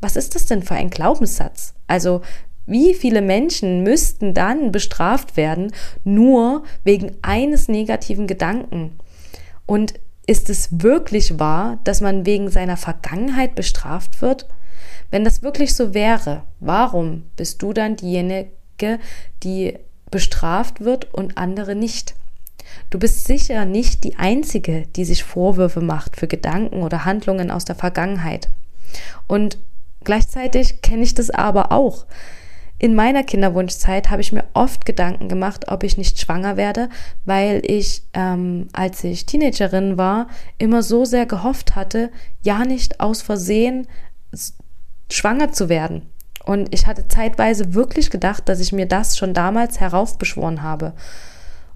Was 0.00 0.16
ist 0.16 0.34
das 0.34 0.46
denn 0.46 0.62
für 0.62 0.74
ein 0.74 0.90
Glaubenssatz? 0.90 1.74
Also 1.86 2.22
wie 2.66 2.94
viele 2.94 3.22
Menschen 3.22 3.82
müssten 3.82 4.34
dann 4.34 4.72
bestraft 4.72 5.36
werden, 5.36 5.72
nur 6.04 6.62
wegen 6.84 7.16
eines 7.22 7.68
negativen 7.68 8.26
Gedanken? 8.26 8.98
Und 9.66 9.94
ist 10.26 10.50
es 10.50 10.68
wirklich 10.82 11.38
wahr, 11.38 11.78
dass 11.84 12.00
man 12.00 12.26
wegen 12.26 12.50
seiner 12.50 12.76
Vergangenheit 12.76 13.54
bestraft 13.54 14.22
wird? 14.22 14.46
Wenn 15.10 15.24
das 15.24 15.42
wirklich 15.42 15.74
so 15.74 15.94
wäre, 15.94 16.42
warum 16.60 17.24
bist 17.36 17.60
du 17.62 17.72
dann 17.72 17.96
diejenige, 17.96 18.48
die 19.42 19.78
bestraft 20.10 20.80
wird 20.80 21.12
und 21.12 21.38
andere 21.38 21.74
nicht? 21.74 22.14
Du 22.90 22.98
bist 22.98 23.26
sicher 23.26 23.64
nicht 23.64 24.04
die 24.04 24.16
Einzige, 24.16 24.86
die 24.96 25.04
sich 25.04 25.24
Vorwürfe 25.24 25.80
macht 25.80 26.16
für 26.16 26.28
Gedanken 26.28 26.82
oder 26.82 27.04
Handlungen 27.04 27.50
aus 27.50 27.64
der 27.64 27.74
Vergangenheit. 27.74 28.48
Und 29.26 29.58
gleichzeitig 30.04 30.82
kenne 30.82 31.02
ich 31.02 31.14
das 31.14 31.30
aber 31.30 31.72
auch. 31.72 32.06
In 32.82 32.96
meiner 32.96 33.22
Kinderwunschzeit 33.22 34.10
habe 34.10 34.22
ich 34.22 34.32
mir 34.32 34.42
oft 34.54 34.84
Gedanken 34.84 35.28
gemacht, 35.28 35.68
ob 35.68 35.84
ich 35.84 35.96
nicht 35.96 36.18
schwanger 36.18 36.56
werde, 36.56 36.88
weil 37.24 37.62
ich, 37.64 38.02
ähm, 38.12 38.66
als 38.72 39.04
ich 39.04 39.24
Teenagerin 39.24 39.98
war, 39.98 40.26
immer 40.58 40.82
so 40.82 41.04
sehr 41.04 41.24
gehofft 41.24 41.76
hatte, 41.76 42.10
ja 42.42 42.64
nicht 42.64 42.98
aus 42.98 43.22
Versehen 43.22 43.86
schwanger 45.08 45.52
zu 45.52 45.68
werden. 45.68 46.10
Und 46.44 46.74
ich 46.74 46.88
hatte 46.88 47.06
zeitweise 47.06 47.72
wirklich 47.72 48.10
gedacht, 48.10 48.48
dass 48.48 48.58
ich 48.58 48.72
mir 48.72 48.86
das 48.86 49.16
schon 49.16 49.32
damals 49.32 49.78
heraufbeschworen 49.78 50.64
habe. 50.64 50.92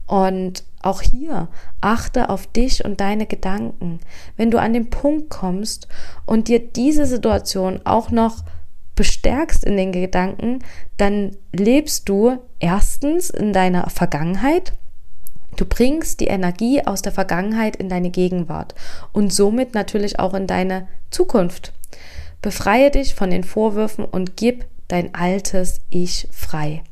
Und 0.07 0.65
auch 0.83 1.03
hier 1.03 1.47
achte 1.81 2.31
auf 2.31 2.49
dich 2.49 2.85
und 2.85 3.01
deine 3.01 3.27
Gedanken. 3.27 4.01
Wenn 4.37 4.51
du 4.51 4.59
an 4.59 4.73
den 4.73 4.91
Punkt 4.91 5.31
kommst 5.31 5.87
und 6.25 6.49
dir 6.49 6.59
diese 6.59 7.07
Situation 7.07 7.81
auch 7.85 8.11
noch 8.11 8.43
bestärkst 8.97 9.63
in 9.63 9.77
den 9.77 9.93
Gedanken, 9.93 10.59
dann 10.97 11.37
lebst 11.53 12.09
du 12.09 12.39
erstens 12.59 13.31
in 13.31 13.53
deiner 13.53 13.89
Vergangenheit. 13.91 14.73
Du 15.57 15.65
bringst 15.65 16.21
die 16.21 16.27
Energie 16.27 16.85
aus 16.85 17.03
der 17.03 17.13
Vergangenheit 17.13 17.77
in 17.77 17.89
deine 17.89 18.11
Gegenwart 18.11 18.75
und 19.13 19.33
somit 19.33 19.75
natürlich 19.75 20.19
auch 20.19 20.35
in 20.35 20.47
deine 20.47 20.89
Zukunft. 21.11 21.73
Befreie 22.43 22.91
dich 22.91 23.15
von 23.15 23.31
den 23.31 23.45
Vorwürfen 23.45 24.05
und 24.05 24.37
gib 24.37 24.67
dein 24.89 25.15
altes 25.15 25.81
Ich 25.91 26.29
frei. 26.31 26.83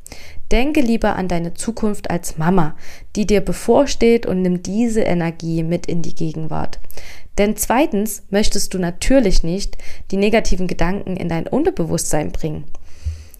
Denke 0.51 0.81
lieber 0.81 1.15
an 1.15 1.27
deine 1.27 1.53
Zukunft 1.53 2.09
als 2.09 2.37
Mama, 2.37 2.75
die 3.15 3.25
dir 3.25 3.41
bevorsteht 3.41 4.25
und 4.25 4.41
nimm 4.41 4.61
diese 4.61 5.01
Energie 5.01 5.63
mit 5.63 5.87
in 5.87 6.01
die 6.01 6.15
Gegenwart. 6.15 6.79
Denn 7.37 7.57
zweitens 7.57 8.23
möchtest 8.29 8.73
du 8.73 8.79
natürlich 8.79 9.43
nicht 9.43 9.77
die 10.11 10.17
negativen 10.17 10.67
Gedanken 10.67 11.17
in 11.17 11.29
dein 11.29 11.47
Unterbewusstsein 11.47 12.31
bringen. 12.31 12.65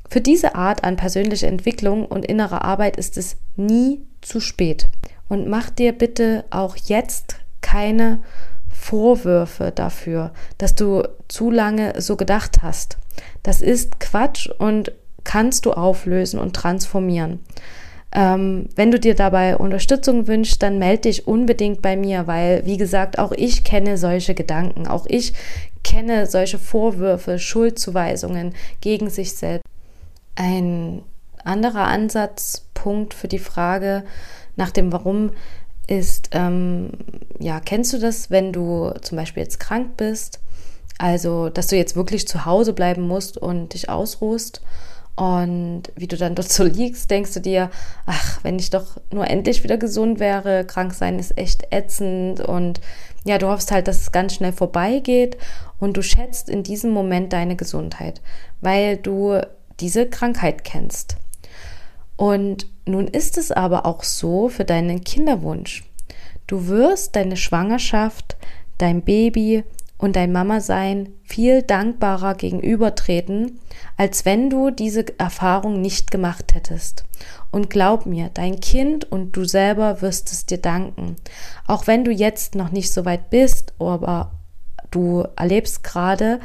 Für 0.09 0.21
diese 0.21 0.55
Art 0.55 0.83
an 0.83 0.97
persönlicher 0.97 1.47
Entwicklung 1.47 2.05
und 2.05 2.25
innerer 2.25 2.63
Arbeit 2.63 2.97
ist 2.97 3.17
es 3.17 3.37
nie 3.55 4.01
zu 4.21 4.39
spät. 4.39 4.87
Und 5.29 5.47
mach 5.47 5.69
dir 5.69 5.91
bitte 5.93 6.45
auch 6.49 6.75
jetzt 6.75 7.37
keine 7.61 8.21
Vorwürfe 8.69 9.71
dafür, 9.73 10.31
dass 10.57 10.75
du 10.75 11.03
zu 11.27 11.49
lange 11.49 11.99
so 11.99 12.17
gedacht 12.17 12.61
hast. 12.61 12.97
Das 13.41 13.61
ist 13.61 13.99
Quatsch 13.99 14.47
und 14.59 14.91
kannst 15.25 15.65
du 15.65 15.73
auflösen 15.73 16.39
und 16.39 16.55
transformieren. 16.55 17.39
Ähm, 18.13 18.69
wenn 18.77 18.91
du 18.91 18.99
dir 18.99 19.13
dabei 19.13 19.57
Unterstützung 19.57 20.27
wünschst, 20.27 20.63
dann 20.63 20.79
melde 20.79 21.01
dich 21.01 21.27
unbedingt 21.27 21.81
bei 21.81 21.97
mir, 21.97 22.27
weil, 22.27 22.65
wie 22.65 22.77
gesagt, 22.77 23.19
auch 23.19 23.33
ich 23.33 23.65
kenne 23.65 23.97
solche 23.97 24.33
Gedanken, 24.33 24.87
auch 24.87 25.05
ich 25.09 25.33
kenne 25.83 26.25
solche 26.25 26.57
Vorwürfe, 26.57 27.39
Schuldzuweisungen 27.39 28.53
gegen 28.79 29.09
sich 29.09 29.33
selbst. 29.33 29.65
Ein 30.35 31.03
anderer 31.43 31.87
Ansatzpunkt 31.87 33.13
für 33.13 33.27
die 33.27 33.39
Frage 33.39 34.03
nach 34.55 34.71
dem 34.71 34.93
Warum 34.93 35.31
ist, 35.87 36.29
ähm, 36.31 36.91
ja, 37.39 37.59
kennst 37.59 37.91
du 37.91 37.99
das, 37.99 38.31
wenn 38.31 38.53
du 38.53 38.91
zum 39.01 39.17
Beispiel 39.17 39.43
jetzt 39.43 39.59
krank 39.59 39.97
bist? 39.97 40.39
Also, 40.97 41.49
dass 41.49 41.67
du 41.67 41.75
jetzt 41.75 41.97
wirklich 41.97 42.27
zu 42.27 42.45
Hause 42.45 42.71
bleiben 42.71 43.01
musst 43.07 43.37
und 43.37 43.73
dich 43.73 43.89
ausruhst 43.89 44.61
und 45.15 45.83
wie 45.95 46.07
du 46.07 46.17
dann 46.17 46.35
dort 46.35 46.49
so 46.49 46.63
liegst, 46.63 47.09
denkst 47.09 47.33
du 47.33 47.39
dir, 47.39 47.71
ach, 48.05 48.39
wenn 48.43 48.59
ich 48.59 48.69
doch 48.69 48.97
nur 49.11 49.27
endlich 49.29 49.63
wieder 49.63 49.77
gesund 49.77 50.19
wäre, 50.19 50.65
krank 50.65 50.93
sein 50.93 51.19
ist 51.19 51.37
echt 51.37 51.67
ätzend 51.71 52.41
und 52.41 52.81
ja, 53.23 53.37
du 53.37 53.47
hoffst 53.47 53.71
halt, 53.71 53.87
dass 53.87 54.01
es 54.01 54.11
ganz 54.11 54.35
schnell 54.35 54.51
vorbeigeht 54.51 55.37
und 55.79 55.95
du 55.95 56.01
schätzt 56.01 56.49
in 56.49 56.63
diesem 56.63 56.91
Moment 56.91 57.31
deine 57.31 57.55
Gesundheit, 57.55 58.21
weil 58.61 58.97
du 58.97 59.39
diese 59.79 60.07
Krankheit 60.07 60.63
kennst. 60.63 61.17
Und 62.17 62.67
nun 62.85 63.07
ist 63.07 63.37
es 63.37 63.51
aber 63.51 63.85
auch 63.85 64.03
so 64.03 64.49
für 64.49 64.65
deinen 64.65 65.03
Kinderwunsch. 65.03 65.83
Du 66.47 66.67
wirst 66.67 67.15
deine 67.15 67.37
Schwangerschaft, 67.37 68.37
dein 68.77 69.01
Baby 69.01 69.63
und 69.97 70.15
dein 70.15 70.31
Mama 70.31 70.59
sein 70.59 71.09
viel 71.23 71.61
dankbarer 71.61 72.35
gegenübertreten, 72.35 73.59
als 73.97 74.25
wenn 74.25 74.49
du 74.49 74.69
diese 74.69 75.05
Erfahrung 75.17 75.81
nicht 75.81 76.11
gemacht 76.11 76.53
hättest. 76.53 77.05
Und 77.51 77.69
glaub 77.69 78.05
mir, 78.05 78.29
dein 78.33 78.59
Kind 78.59 79.09
und 79.09 79.31
du 79.37 79.45
selber 79.45 80.01
wirst 80.01 80.31
es 80.31 80.45
dir 80.45 80.57
danken. 80.57 81.15
Auch 81.65 81.87
wenn 81.87 82.03
du 82.03 82.11
jetzt 82.11 82.55
noch 82.55 82.71
nicht 82.71 82.91
so 82.91 83.05
weit 83.05 83.29
bist, 83.29 83.73
aber 83.79 84.31
du 84.91 85.25
erlebst 85.37 85.83
gerade 85.83 86.39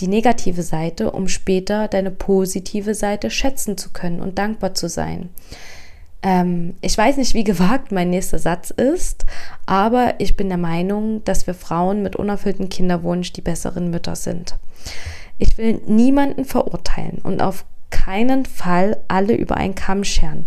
die 0.00 0.08
negative 0.08 0.62
Seite, 0.62 1.12
um 1.12 1.28
später 1.28 1.88
deine 1.88 2.10
positive 2.10 2.94
Seite 2.94 3.30
schätzen 3.30 3.78
zu 3.78 3.90
können 3.90 4.20
und 4.20 4.38
dankbar 4.38 4.74
zu 4.74 4.88
sein. 4.88 5.30
Ähm, 6.22 6.74
ich 6.80 6.96
weiß 6.96 7.16
nicht, 7.16 7.34
wie 7.34 7.44
gewagt 7.52 7.92
mein 7.92 8.10
nächster 8.10 8.38
Satz 8.38 8.70
ist, 8.70 9.26
aber 9.66 10.14
ich 10.18 10.36
bin 10.36 10.48
der 10.48 10.58
Meinung, 10.58 11.22
dass 11.24 11.46
wir 11.46 11.54
Frauen 11.54 12.02
mit 12.02 12.16
unerfülltem 12.16 12.68
Kinderwunsch 12.68 13.32
die 13.32 13.42
besseren 13.42 13.90
Mütter 13.90 14.16
sind. 14.16 14.56
Ich 15.38 15.58
will 15.58 15.80
niemanden 15.86 16.44
verurteilen 16.44 17.18
und 17.22 17.42
auf 17.42 17.64
keinen 17.90 18.46
Fall 18.46 18.96
alle 19.08 19.34
über 19.34 19.56
einen 19.56 19.74
Kamm 19.74 20.02
scheren. 20.04 20.46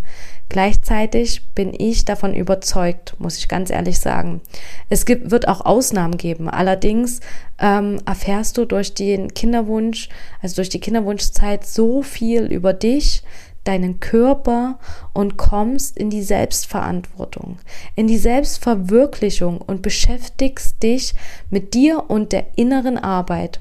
Gleichzeitig 0.49 1.43
bin 1.55 1.73
ich 1.77 2.05
davon 2.05 2.35
überzeugt, 2.35 3.15
muss 3.19 3.37
ich 3.37 3.47
ganz 3.47 3.69
ehrlich 3.71 3.99
sagen. 3.99 4.41
Es 4.89 5.05
gibt, 5.05 5.31
wird 5.31 5.47
auch 5.47 5.61
Ausnahmen 5.61 6.17
geben. 6.17 6.49
Allerdings 6.49 7.19
ähm, 7.59 7.97
erfährst 8.05 8.57
du 8.57 8.65
durch 8.65 8.93
den 8.93 9.33
Kinderwunsch, 9.33 10.09
also 10.41 10.57
durch 10.57 10.69
die 10.69 10.79
Kinderwunschzeit 10.79 11.65
so 11.65 12.03
viel 12.03 12.45
über 12.45 12.73
dich, 12.73 13.23
deinen 13.65 13.99
Körper 13.99 14.79
und 15.13 15.37
kommst 15.37 15.97
in 15.97 16.09
die 16.09 16.23
Selbstverantwortung, 16.23 17.57
in 17.95 18.07
die 18.07 18.17
Selbstverwirklichung 18.17 19.59
und 19.59 19.81
beschäftigst 19.81 20.81
dich 20.81 21.13
mit 21.49 21.73
dir 21.73 22.09
und 22.09 22.31
der 22.31 22.45
inneren 22.55 22.97
Arbeit. 22.97 23.59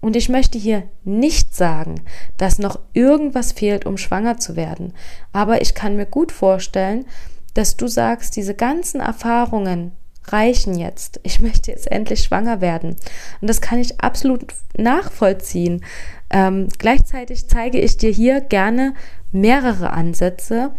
Und 0.00 0.14
ich 0.14 0.28
möchte 0.28 0.58
hier 0.58 0.84
nicht 1.04 1.54
sagen, 1.54 2.02
dass 2.36 2.58
noch 2.58 2.78
irgendwas 2.92 3.52
fehlt, 3.52 3.86
um 3.86 3.96
schwanger 3.98 4.38
zu 4.38 4.54
werden. 4.54 4.92
Aber 5.32 5.62
ich 5.62 5.74
kann 5.74 5.96
mir 5.96 6.06
gut 6.06 6.30
vorstellen, 6.32 7.06
dass 7.54 7.76
du 7.76 7.88
sagst, 7.88 8.36
diese 8.36 8.54
ganzen 8.54 9.00
Erfahrungen 9.00 9.92
reichen 10.28 10.78
jetzt. 10.78 11.20
Ich 11.22 11.40
möchte 11.40 11.70
jetzt 11.70 11.90
endlich 11.90 12.24
schwanger 12.24 12.60
werden. 12.60 12.96
Und 13.40 13.48
das 13.48 13.60
kann 13.60 13.78
ich 13.78 14.00
absolut 14.00 14.46
nachvollziehen. 14.76 15.84
Ähm, 16.30 16.68
gleichzeitig 16.78 17.48
zeige 17.48 17.80
ich 17.80 17.96
dir 17.96 18.10
hier 18.10 18.40
gerne 18.40 18.94
mehrere 19.32 19.90
Ansätze 19.90 20.72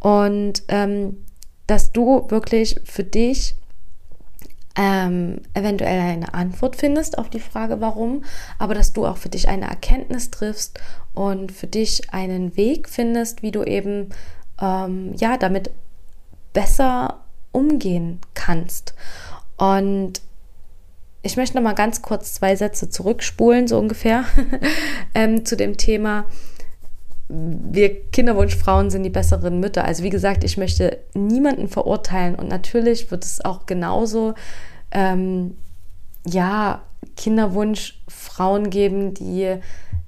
und 0.00 0.62
ähm, 0.68 1.24
dass 1.66 1.92
du 1.92 2.30
wirklich 2.30 2.80
für 2.84 3.04
dich 3.04 3.54
ähm, 4.76 5.40
eventuell 5.54 6.00
eine 6.00 6.34
Antwort 6.34 6.76
findest 6.76 7.18
auf 7.18 7.30
die 7.30 7.40
Frage, 7.40 7.80
warum, 7.80 8.24
aber 8.58 8.74
dass 8.74 8.92
du 8.92 9.06
auch 9.06 9.16
für 9.16 9.28
dich 9.28 9.48
eine 9.48 9.68
Erkenntnis 9.68 10.30
triffst 10.30 10.80
und 11.14 11.52
für 11.52 11.68
dich 11.68 12.12
einen 12.12 12.56
Weg 12.56 12.88
findest, 12.88 13.42
wie 13.42 13.52
du 13.52 13.62
eben 13.62 14.08
ähm, 14.60 15.14
ja 15.16 15.36
damit 15.36 15.70
besser 16.52 17.20
umgehen 17.52 18.20
kannst. 18.34 18.94
Und 19.56 20.20
ich 21.24 21.36
möchte 21.36 21.56
noch 21.56 21.62
mal 21.62 21.74
ganz 21.74 22.02
kurz 22.02 22.34
zwei 22.34 22.54
Sätze 22.54 22.90
zurückspulen, 22.90 23.66
so 23.66 23.78
ungefähr, 23.78 24.24
ähm, 25.14 25.44
zu 25.44 25.56
dem 25.56 25.76
Thema. 25.78 26.26
Wir 27.28 28.10
Kinderwunschfrauen 28.10 28.90
sind 28.90 29.02
die 29.02 29.10
besseren 29.10 29.58
Mütter. 29.58 29.84
Also 29.86 30.02
wie 30.02 30.10
gesagt, 30.10 30.44
ich 30.44 30.58
möchte 30.58 30.98
niemanden 31.14 31.68
verurteilen 31.68 32.34
und 32.34 32.48
natürlich 32.48 33.10
wird 33.10 33.24
es 33.24 33.42
auch 33.42 33.64
genauso, 33.64 34.34
ähm, 34.90 35.56
ja, 36.26 36.82
Kinderwunschfrauen 37.16 38.68
geben, 38.68 39.14
die 39.14 39.56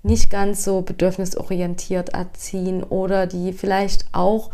nicht 0.03 0.31
ganz 0.31 0.65
so 0.65 0.83
bedürfnisorientiert 0.83 2.11
erziehen 2.11 2.83
oder 2.83 3.27
die 3.27 3.55
vielleicht 3.55 4.07
auch 4.13 4.51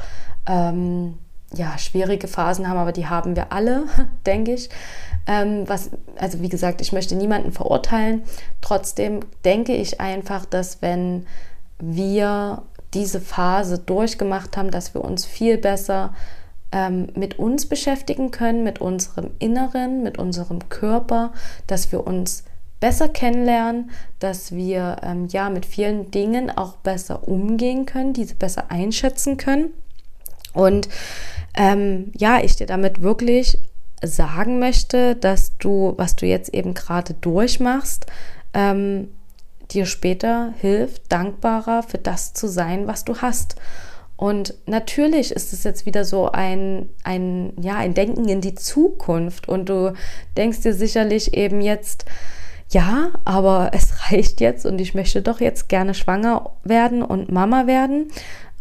ähm, 0.46 1.18
ja, 1.54 1.76
schwierige 1.78 2.28
Phasen 2.28 2.68
haben, 2.68 2.78
aber 2.78 2.92
die 2.92 3.06
haben 3.06 3.36
wir 3.36 3.52
alle, 3.52 3.84
denke 4.26 4.54
ich. 4.54 4.70
Ähm, 5.26 5.68
was, 5.68 5.90
also 6.16 6.40
wie 6.40 6.48
gesagt, 6.48 6.80
ich 6.80 6.92
möchte 6.92 7.14
niemanden 7.14 7.52
verurteilen. 7.52 8.22
Trotzdem 8.60 9.20
denke 9.44 9.74
ich 9.74 10.00
einfach, 10.00 10.44
dass 10.44 10.82
wenn 10.82 11.26
wir 11.78 12.62
diese 12.94 13.20
Phase 13.20 13.78
durchgemacht 13.78 14.56
haben, 14.56 14.70
dass 14.70 14.94
wir 14.94 15.04
uns 15.04 15.24
viel 15.24 15.58
besser 15.58 16.12
ähm, 16.72 17.08
mit 17.14 17.38
uns 17.38 17.66
beschäftigen 17.66 18.30
können, 18.30 18.64
mit 18.64 18.80
unserem 18.80 19.30
Inneren, 19.38 20.02
mit 20.02 20.18
unserem 20.18 20.68
Körper, 20.68 21.32
dass 21.66 21.92
wir 21.92 22.06
uns 22.06 22.44
besser 22.80 23.08
kennenlernen, 23.08 23.90
dass 24.18 24.52
wir 24.52 24.96
ähm, 25.02 25.28
ja 25.28 25.50
mit 25.50 25.66
vielen 25.66 26.10
Dingen 26.10 26.50
auch 26.50 26.76
besser 26.76 27.28
umgehen 27.28 27.86
können, 27.86 28.12
diese 28.12 28.34
besser 28.34 28.70
einschätzen 28.70 29.36
können. 29.36 29.72
Und 30.52 30.88
ähm, 31.54 32.12
ja, 32.16 32.40
ich 32.42 32.56
dir 32.56 32.66
damit 32.66 33.02
wirklich 33.02 33.58
sagen 34.02 34.58
möchte, 34.58 35.16
dass 35.16 35.56
du, 35.58 35.94
was 35.96 36.16
du 36.16 36.26
jetzt 36.26 36.52
eben 36.54 36.74
gerade 36.74 37.14
durchmachst, 37.14 38.06
ähm, 38.54 39.08
dir 39.70 39.86
später 39.86 40.52
hilft, 40.58 41.10
dankbarer 41.10 41.82
für 41.82 41.98
das 41.98 42.32
zu 42.34 42.48
sein, 42.48 42.86
was 42.86 43.04
du 43.04 43.16
hast. 43.22 43.56
Und 44.16 44.54
natürlich 44.66 45.32
ist 45.32 45.52
es 45.52 45.64
jetzt 45.64 45.86
wieder 45.86 46.04
so 46.04 46.30
ein, 46.30 46.88
ein, 47.02 47.54
ja, 47.60 47.76
ein 47.76 47.94
Denken 47.94 48.28
in 48.28 48.40
die 48.40 48.54
Zukunft. 48.54 49.48
Und 49.48 49.68
du 49.68 49.94
denkst 50.36 50.60
dir 50.60 50.74
sicherlich 50.74 51.34
eben 51.34 51.60
jetzt, 51.60 52.04
ja, 52.70 53.10
aber 53.24 53.70
es 53.74 54.10
reicht 54.10 54.40
jetzt 54.40 54.66
und 54.66 54.80
ich 54.80 54.94
möchte 54.94 55.22
doch 55.22 55.40
jetzt 55.40 55.68
gerne 55.68 55.94
schwanger 55.94 56.52
werden 56.62 57.02
und 57.02 57.32
Mama 57.32 57.66
werden. 57.66 58.08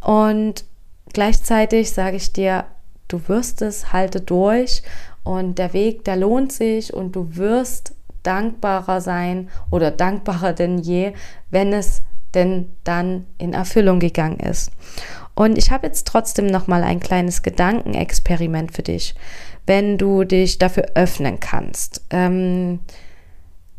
Und 0.04 0.66
gleichzeitig 1.14 1.92
sage 1.92 2.18
ich 2.18 2.34
dir, 2.34 2.66
du 3.14 3.28
wirst 3.28 3.62
es, 3.62 3.94
halte 3.94 4.22
durch 4.22 4.84
und 5.24 5.58
der 5.58 5.74
Weg, 5.74 6.04
der 6.04 6.16
lohnt 6.16 6.52
sich 6.52 6.94
und 6.94 7.16
du 7.16 7.36
wirst 7.36 7.94
dankbarer 8.24 9.02
sein 9.02 9.50
oder 9.70 9.92
dankbarer 9.92 10.54
denn 10.54 10.78
je, 10.78 11.14
wenn 11.50 11.74
es 11.74 12.04
denn 12.34 12.72
dann 12.84 13.26
in 13.38 13.54
Erfüllung 13.54 14.00
gegangen 14.00 14.40
ist. 14.40 14.72
Und 15.36 15.58
ich 15.58 15.72
habe 15.72 15.88
jetzt 15.88 16.08
trotzdem 16.08 16.48
noch 16.48 16.68
mal 16.68 16.84
ein 16.84 17.00
kleines 17.00 17.42
Gedankenexperiment 17.42 18.74
für 18.74 18.84
dich, 18.84 19.16
wenn 19.66 19.98
du 19.98 20.24
dich 20.24 20.58
dafür 20.60 20.86
öffnen 20.96 21.40
kannst. 21.40 22.06
Ähm, 22.10 22.80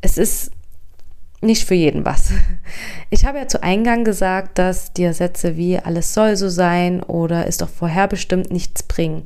es 0.01 0.19
ist 0.19 0.53
nicht 1.43 1.67
für 1.67 1.75
jeden 1.75 2.05
was. 2.05 2.33
Ich 3.11 3.27
habe 3.27 3.37
ja 3.37 3.47
zu 3.47 3.63
Eingang 3.63 4.05
gesagt, 4.05 4.59
dass 4.59 4.95
dir 4.95 5.13
Sätze 5.13 5.59
wie 5.59 5.79
alles 5.79 6.15
soll 6.15 6.37
so 6.37 6.49
sein 6.49 7.03
oder 7.03 7.47
ist 7.47 7.61
doch 7.61 7.69
vorherbestimmt 7.69 8.51
nichts 8.51 8.83
bringen. 8.83 9.25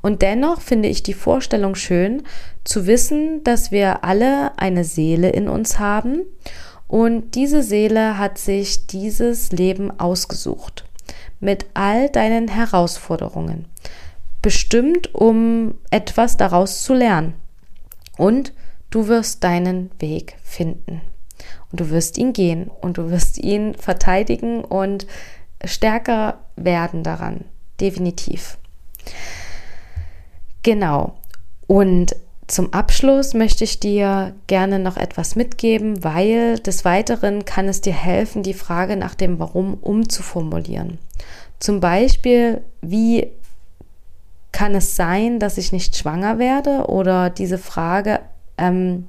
Und 0.00 0.22
dennoch 0.22 0.60
finde 0.60 0.88
ich 0.88 1.04
die 1.04 1.14
Vorstellung 1.14 1.76
schön, 1.76 2.24
zu 2.64 2.88
wissen, 2.88 3.44
dass 3.44 3.70
wir 3.70 4.02
alle 4.02 4.58
eine 4.58 4.82
Seele 4.82 5.30
in 5.30 5.48
uns 5.48 5.78
haben 5.78 6.22
und 6.88 7.36
diese 7.36 7.62
Seele 7.62 8.18
hat 8.18 8.38
sich 8.38 8.86
dieses 8.86 9.52
Leben 9.52 9.98
ausgesucht 9.98 10.84
mit 11.40 11.66
all 11.74 12.10
deinen 12.10 12.48
Herausforderungen, 12.48 13.66
bestimmt 14.42 15.14
um 15.14 15.74
etwas 15.90 16.36
daraus 16.36 16.82
zu 16.82 16.92
lernen. 16.92 17.34
Und 18.18 18.52
du 18.90 19.08
wirst 19.08 19.42
deinen 19.42 19.90
Weg 20.00 20.36
finden. 20.42 21.00
Und 21.72 21.80
du 21.80 21.90
wirst 21.90 22.18
ihn 22.18 22.32
gehen 22.32 22.70
und 22.80 22.98
du 22.98 23.10
wirst 23.10 23.38
ihn 23.38 23.74
verteidigen 23.74 24.62
und 24.64 25.06
stärker 25.64 26.38
werden 26.56 27.02
daran. 27.02 27.44
Definitiv. 27.80 28.58
Genau. 30.62 31.14
Und 31.66 32.14
zum 32.46 32.72
Abschluss 32.74 33.32
möchte 33.32 33.64
ich 33.64 33.80
dir 33.80 34.34
gerne 34.46 34.78
noch 34.78 34.98
etwas 34.98 35.36
mitgeben, 35.36 36.04
weil 36.04 36.58
des 36.58 36.84
Weiteren 36.84 37.46
kann 37.46 37.66
es 37.66 37.80
dir 37.80 37.94
helfen, 37.94 38.42
die 38.42 38.52
Frage 38.52 38.96
nach 38.96 39.14
dem 39.14 39.38
Warum 39.38 39.74
umzuformulieren. 39.74 40.98
Zum 41.58 41.80
Beispiel, 41.80 42.62
wie 42.82 43.28
kann 44.50 44.74
es 44.74 44.96
sein, 44.96 45.38
dass 45.38 45.56
ich 45.56 45.72
nicht 45.72 45.96
schwanger 45.96 46.38
werde? 46.38 46.88
Oder 46.88 47.30
diese 47.30 47.56
Frage, 47.56 48.20
ähm, 48.58 49.08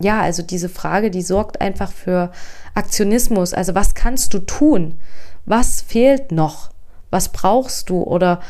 ja, 0.00 0.20
also 0.20 0.42
diese 0.42 0.68
Frage, 0.68 1.10
die 1.10 1.22
sorgt 1.22 1.60
einfach 1.60 1.92
für 1.92 2.32
Aktionismus. 2.74 3.54
Also 3.54 3.74
was 3.74 3.94
kannst 3.94 4.34
du 4.34 4.40
tun? 4.40 4.94
Was 5.46 5.82
fehlt 5.82 6.32
noch? 6.32 6.70
Was 7.10 7.30
brauchst 7.30 7.90
du? 7.90 8.02
Oder 8.02 8.40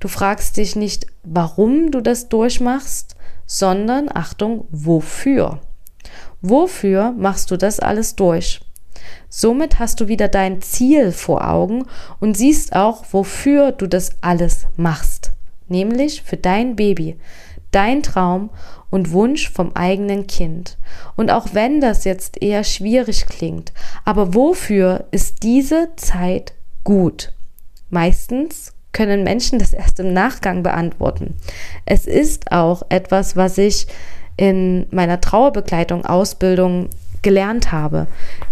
du 0.00 0.08
fragst 0.08 0.56
dich 0.56 0.76
nicht, 0.76 1.06
warum 1.22 1.90
du 1.90 2.00
das 2.00 2.28
durchmachst, 2.28 3.16
sondern, 3.46 4.08
Achtung, 4.12 4.66
wofür? 4.70 5.60
Wofür 6.40 7.12
machst 7.12 7.50
du 7.50 7.56
das 7.56 7.80
alles 7.80 8.16
durch? 8.16 8.60
Somit 9.28 9.78
hast 9.78 10.00
du 10.00 10.08
wieder 10.08 10.28
dein 10.28 10.62
Ziel 10.62 11.12
vor 11.12 11.48
Augen 11.48 11.86
und 12.20 12.36
siehst 12.36 12.74
auch, 12.74 13.04
wofür 13.10 13.72
du 13.72 13.86
das 13.86 14.10
alles 14.20 14.66
machst. 14.76 15.32
Nämlich 15.68 16.22
für 16.22 16.36
dein 16.36 16.76
Baby, 16.76 17.18
dein 17.74 18.02
Traum 18.02 18.50
und 18.90 19.12
Wunsch 19.12 19.50
vom 19.50 19.72
eigenen 19.74 20.26
Kind. 20.26 20.78
Und 21.16 21.30
auch 21.30 21.48
wenn 21.52 21.80
das 21.80 22.04
jetzt 22.04 22.40
eher 22.42 22.64
schwierig 22.64 23.26
klingt, 23.26 23.72
aber 24.04 24.34
wofür 24.34 25.04
ist 25.10 25.42
diese 25.42 25.88
Zeit 25.96 26.54
gut? 26.84 27.32
Meistens 27.90 28.72
können 28.92 29.24
Menschen 29.24 29.58
das 29.58 29.72
erst 29.72 29.98
im 30.00 30.12
Nachgang 30.12 30.62
beantworten. 30.62 31.34
Es 31.84 32.06
ist 32.06 32.52
auch 32.52 32.82
etwas, 32.88 33.36
was 33.36 33.58
ich 33.58 33.86
in 34.36 34.86
meiner 34.90 35.20
Trauerbegleitung 35.20 36.06
Ausbildung 36.06 36.88
gelernt 37.24 37.72
habe. 37.72 38.06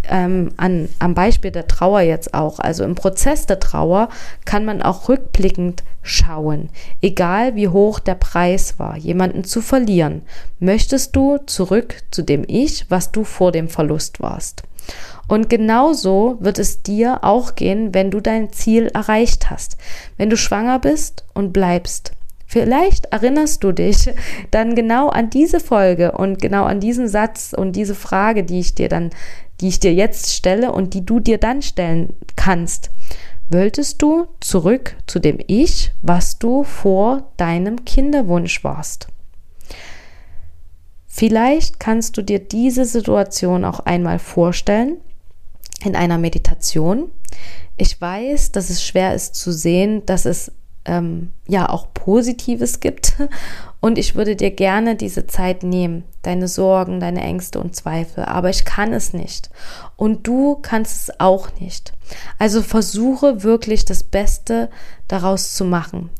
Ähm, 0.08 0.50
an, 0.56 0.88
am 0.98 1.14
Beispiel 1.14 1.52
der 1.52 1.68
Trauer 1.68 2.00
jetzt 2.00 2.34
auch. 2.34 2.58
Also 2.58 2.82
im 2.82 2.96
Prozess 2.96 3.46
der 3.46 3.60
Trauer 3.60 4.08
kann 4.44 4.64
man 4.64 4.82
auch 4.82 5.08
rückblickend 5.08 5.84
schauen. 6.02 6.70
Egal 7.00 7.54
wie 7.54 7.68
hoch 7.68 8.00
der 8.00 8.16
Preis 8.16 8.80
war, 8.80 8.96
jemanden 8.96 9.44
zu 9.44 9.60
verlieren, 9.60 10.22
möchtest 10.58 11.14
du 11.14 11.38
zurück 11.46 11.94
zu 12.10 12.22
dem 12.22 12.42
Ich, 12.48 12.90
was 12.90 13.12
du 13.12 13.22
vor 13.22 13.52
dem 13.52 13.68
Verlust 13.68 14.20
warst. 14.20 14.64
Und 15.28 15.48
genauso 15.48 16.38
wird 16.40 16.58
es 16.58 16.82
dir 16.82 17.20
auch 17.22 17.54
gehen, 17.54 17.94
wenn 17.94 18.10
du 18.10 18.20
dein 18.20 18.52
Ziel 18.52 18.88
erreicht 18.88 19.50
hast. 19.50 19.76
Wenn 20.16 20.30
du 20.30 20.36
schwanger 20.36 20.80
bist 20.80 21.24
und 21.34 21.52
bleibst, 21.52 22.12
Vielleicht 22.52 23.06
erinnerst 23.06 23.64
du 23.64 23.72
dich 23.72 24.10
dann 24.50 24.74
genau 24.74 25.08
an 25.08 25.30
diese 25.30 25.58
Folge 25.58 26.12
und 26.12 26.38
genau 26.38 26.64
an 26.64 26.80
diesen 26.80 27.08
Satz 27.08 27.54
und 27.56 27.76
diese 27.76 27.94
Frage, 27.94 28.44
die 28.44 28.60
ich 28.60 28.74
dir 28.74 28.90
dann, 28.90 29.08
die 29.62 29.68
ich 29.68 29.80
dir 29.80 29.94
jetzt 29.94 30.34
stelle 30.34 30.70
und 30.70 30.92
die 30.92 31.06
du 31.06 31.18
dir 31.18 31.38
dann 31.38 31.62
stellen 31.62 32.14
kannst. 32.36 32.90
Wolltest 33.48 34.02
du 34.02 34.26
zurück 34.40 34.96
zu 35.06 35.18
dem 35.18 35.38
Ich, 35.46 35.92
was 36.02 36.38
du 36.38 36.62
vor 36.62 37.32
deinem 37.38 37.86
Kinderwunsch 37.86 38.62
warst? 38.62 39.08
Vielleicht 41.06 41.80
kannst 41.80 42.18
du 42.18 42.22
dir 42.22 42.38
diese 42.38 42.84
Situation 42.84 43.64
auch 43.64 43.80
einmal 43.80 44.18
vorstellen 44.18 44.98
in 45.86 45.96
einer 45.96 46.18
Meditation. 46.18 47.10
Ich 47.78 47.98
weiß, 47.98 48.52
dass 48.52 48.68
es 48.68 48.84
schwer 48.84 49.14
ist 49.14 49.36
zu 49.36 49.52
sehen, 49.52 50.04
dass 50.04 50.26
es 50.26 50.52
ähm, 50.84 51.32
ja 51.46 51.68
auch 51.68 51.92
Positives 51.94 52.80
gibt. 52.80 53.14
Und 53.80 53.98
ich 53.98 54.14
würde 54.14 54.36
dir 54.36 54.52
gerne 54.52 54.94
diese 54.94 55.26
Zeit 55.26 55.64
nehmen, 55.64 56.04
deine 56.22 56.46
Sorgen, 56.46 57.00
deine 57.00 57.20
Ängste 57.20 57.58
und 57.58 57.74
Zweifel. 57.74 58.24
Aber 58.24 58.48
ich 58.48 58.64
kann 58.64 58.92
es 58.92 59.12
nicht. 59.12 59.50
Und 59.96 60.26
du 60.28 60.56
kannst 60.62 61.08
es 61.08 61.20
auch 61.20 61.48
nicht. 61.58 61.92
Also 62.38 62.62
versuche 62.62 63.42
wirklich 63.42 63.84
das 63.84 64.04
Beste 64.04 64.70
daraus 65.08 65.54
zu 65.54 65.64
machen. 65.64 66.10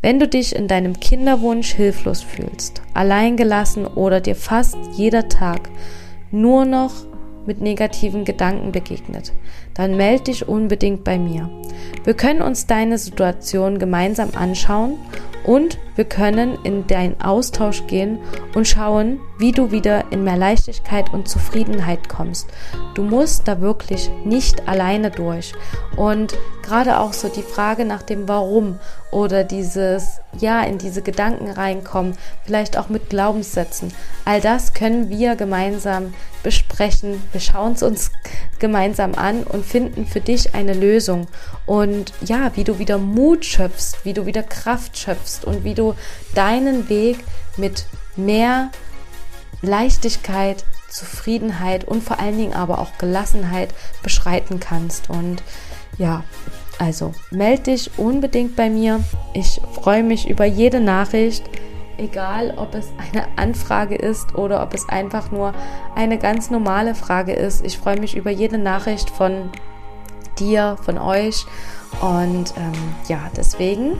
Wenn 0.00 0.18
du 0.18 0.26
dich 0.26 0.56
in 0.56 0.66
deinem 0.66 0.98
Kinderwunsch 0.98 1.72
hilflos 1.72 2.22
fühlst, 2.22 2.82
alleingelassen 2.92 3.86
oder 3.86 4.20
dir 4.20 4.34
fast 4.34 4.76
jeder 4.94 5.28
Tag 5.28 5.70
nur 6.32 6.64
noch 6.64 6.92
mit 7.46 7.60
negativen 7.60 8.24
Gedanken 8.24 8.72
begegnet, 8.72 9.32
dann 9.74 9.96
melde 9.96 10.24
dich 10.24 10.48
unbedingt 10.48 11.04
bei 11.04 11.18
mir. 11.18 11.50
Wir 12.04 12.14
können 12.14 12.42
uns 12.42 12.66
deine 12.66 12.98
Situation 12.98 13.78
gemeinsam 13.78 14.30
anschauen 14.34 14.98
und 15.44 15.78
wir 15.96 16.04
können 16.04 16.56
in 16.62 16.86
deinen 16.86 17.20
Austausch 17.20 17.86
gehen 17.86 18.18
und 18.54 18.68
schauen, 18.68 19.20
wie 19.38 19.52
du 19.52 19.70
wieder 19.70 20.04
in 20.12 20.24
mehr 20.24 20.36
Leichtigkeit 20.36 21.12
und 21.12 21.28
Zufriedenheit 21.28 22.08
kommst. 22.08 22.48
Du 22.94 23.02
musst 23.02 23.48
da 23.48 23.60
wirklich 23.60 24.10
nicht 24.24 24.68
alleine 24.68 25.10
durch. 25.10 25.52
Und 25.96 26.34
gerade 26.62 26.98
auch 26.98 27.12
so 27.12 27.28
die 27.28 27.42
Frage 27.42 27.84
nach 27.84 28.02
dem 28.02 28.28
Warum 28.28 28.78
oder 29.10 29.44
dieses, 29.44 30.20
ja, 30.38 30.62
in 30.62 30.78
diese 30.78 31.02
Gedanken 31.02 31.50
reinkommen, 31.50 32.16
vielleicht 32.44 32.78
auch 32.78 32.88
mit 32.88 33.10
Glaubenssätzen. 33.10 33.92
All 34.24 34.40
das 34.40 34.72
können 34.72 35.10
wir 35.10 35.36
gemeinsam 35.36 36.14
besprechen. 36.42 37.22
Wir 37.32 37.40
schauen 37.40 37.72
es 37.72 37.82
uns 37.82 38.10
gemeinsam 38.58 39.14
an 39.14 39.42
und 39.44 39.64
finden 39.64 40.06
für 40.06 40.20
dich 40.20 40.54
eine 40.54 40.74
Lösung. 40.74 41.26
Und 41.66 42.12
ja, 42.22 42.52
wie 42.54 42.64
du 42.64 42.78
wieder 42.78 42.98
Mut 42.98 43.44
schöpfst, 43.44 44.04
wie 44.04 44.14
du 44.14 44.26
wieder 44.26 44.42
Kraft 44.42 44.96
schöpfst 44.96 45.44
und 45.44 45.64
wie 45.64 45.74
du 45.74 45.94
deinen 46.34 46.88
Weg 46.88 47.24
mit 47.56 47.86
mehr 48.16 48.70
Leichtigkeit, 49.62 50.64
Zufriedenheit 50.88 51.84
und 51.84 52.02
vor 52.02 52.18
allen 52.18 52.36
Dingen 52.36 52.54
aber 52.54 52.78
auch 52.78 52.98
Gelassenheit 52.98 53.70
beschreiten 54.02 54.60
kannst. 54.60 55.08
Und 55.08 55.42
ja, 56.02 56.24
also 56.78 57.12
melde 57.30 57.62
dich 57.62 57.96
unbedingt 57.96 58.56
bei 58.56 58.68
mir. 58.68 59.00
Ich 59.34 59.60
freue 59.72 60.02
mich 60.02 60.28
über 60.28 60.44
jede 60.44 60.80
Nachricht, 60.80 61.48
egal 61.96 62.54
ob 62.56 62.74
es 62.74 62.88
eine 62.98 63.26
Anfrage 63.36 63.94
ist 63.94 64.34
oder 64.34 64.62
ob 64.62 64.74
es 64.74 64.88
einfach 64.88 65.30
nur 65.30 65.54
eine 65.94 66.18
ganz 66.18 66.50
normale 66.50 66.96
Frage 66.96 67.32
ist. 67.32 67.64
Ich 67.64 67.78
freue 67.78 68.00
mich 68.00 68.16
über 68.16 68.30
jede 68.30 68.58
Nachricht 68.58 69.10
von 69.10 69.50
dir, 70.40 70.76
von 70.82 70.98
euch. 70.98 71.46
Und 72.00 72.52
ähm, 72.56 72.72
ja, 73.06 73.30
deswegen 73.36 73.98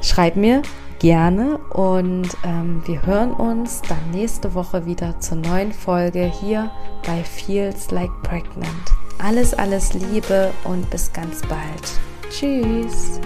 schreib 0.00 0.36
mir 0.36 0.62
gerne 1.00 1.58
und 1.70 2.28
ähm, 2.44 2.82
wir 2.86 3.04
hören 3.04 3.32
uns 3.32 3.82
dann 3.82 4.10
nächste 4.12 4.54
Woche 4.54 4.86
wieder 4.86 5.20
zur 5.20 5.38
neuen 5.38 5.72
Folge 5.72 6.32
hier 6.40 6.70
bei 7.04 7.22
Feels 7.24 7.90
Like 7.90 8.22
Pregnant. 8.22 9.01
Alles, 9.22 9.54
alles 9.54 9.94
Liebe 9.94 10.50
und 10.64 10.90
bis 10.90 11.12
ganz 11.12 11.42
bald. 11.42 11.60
Tschüss. 12.28 13.20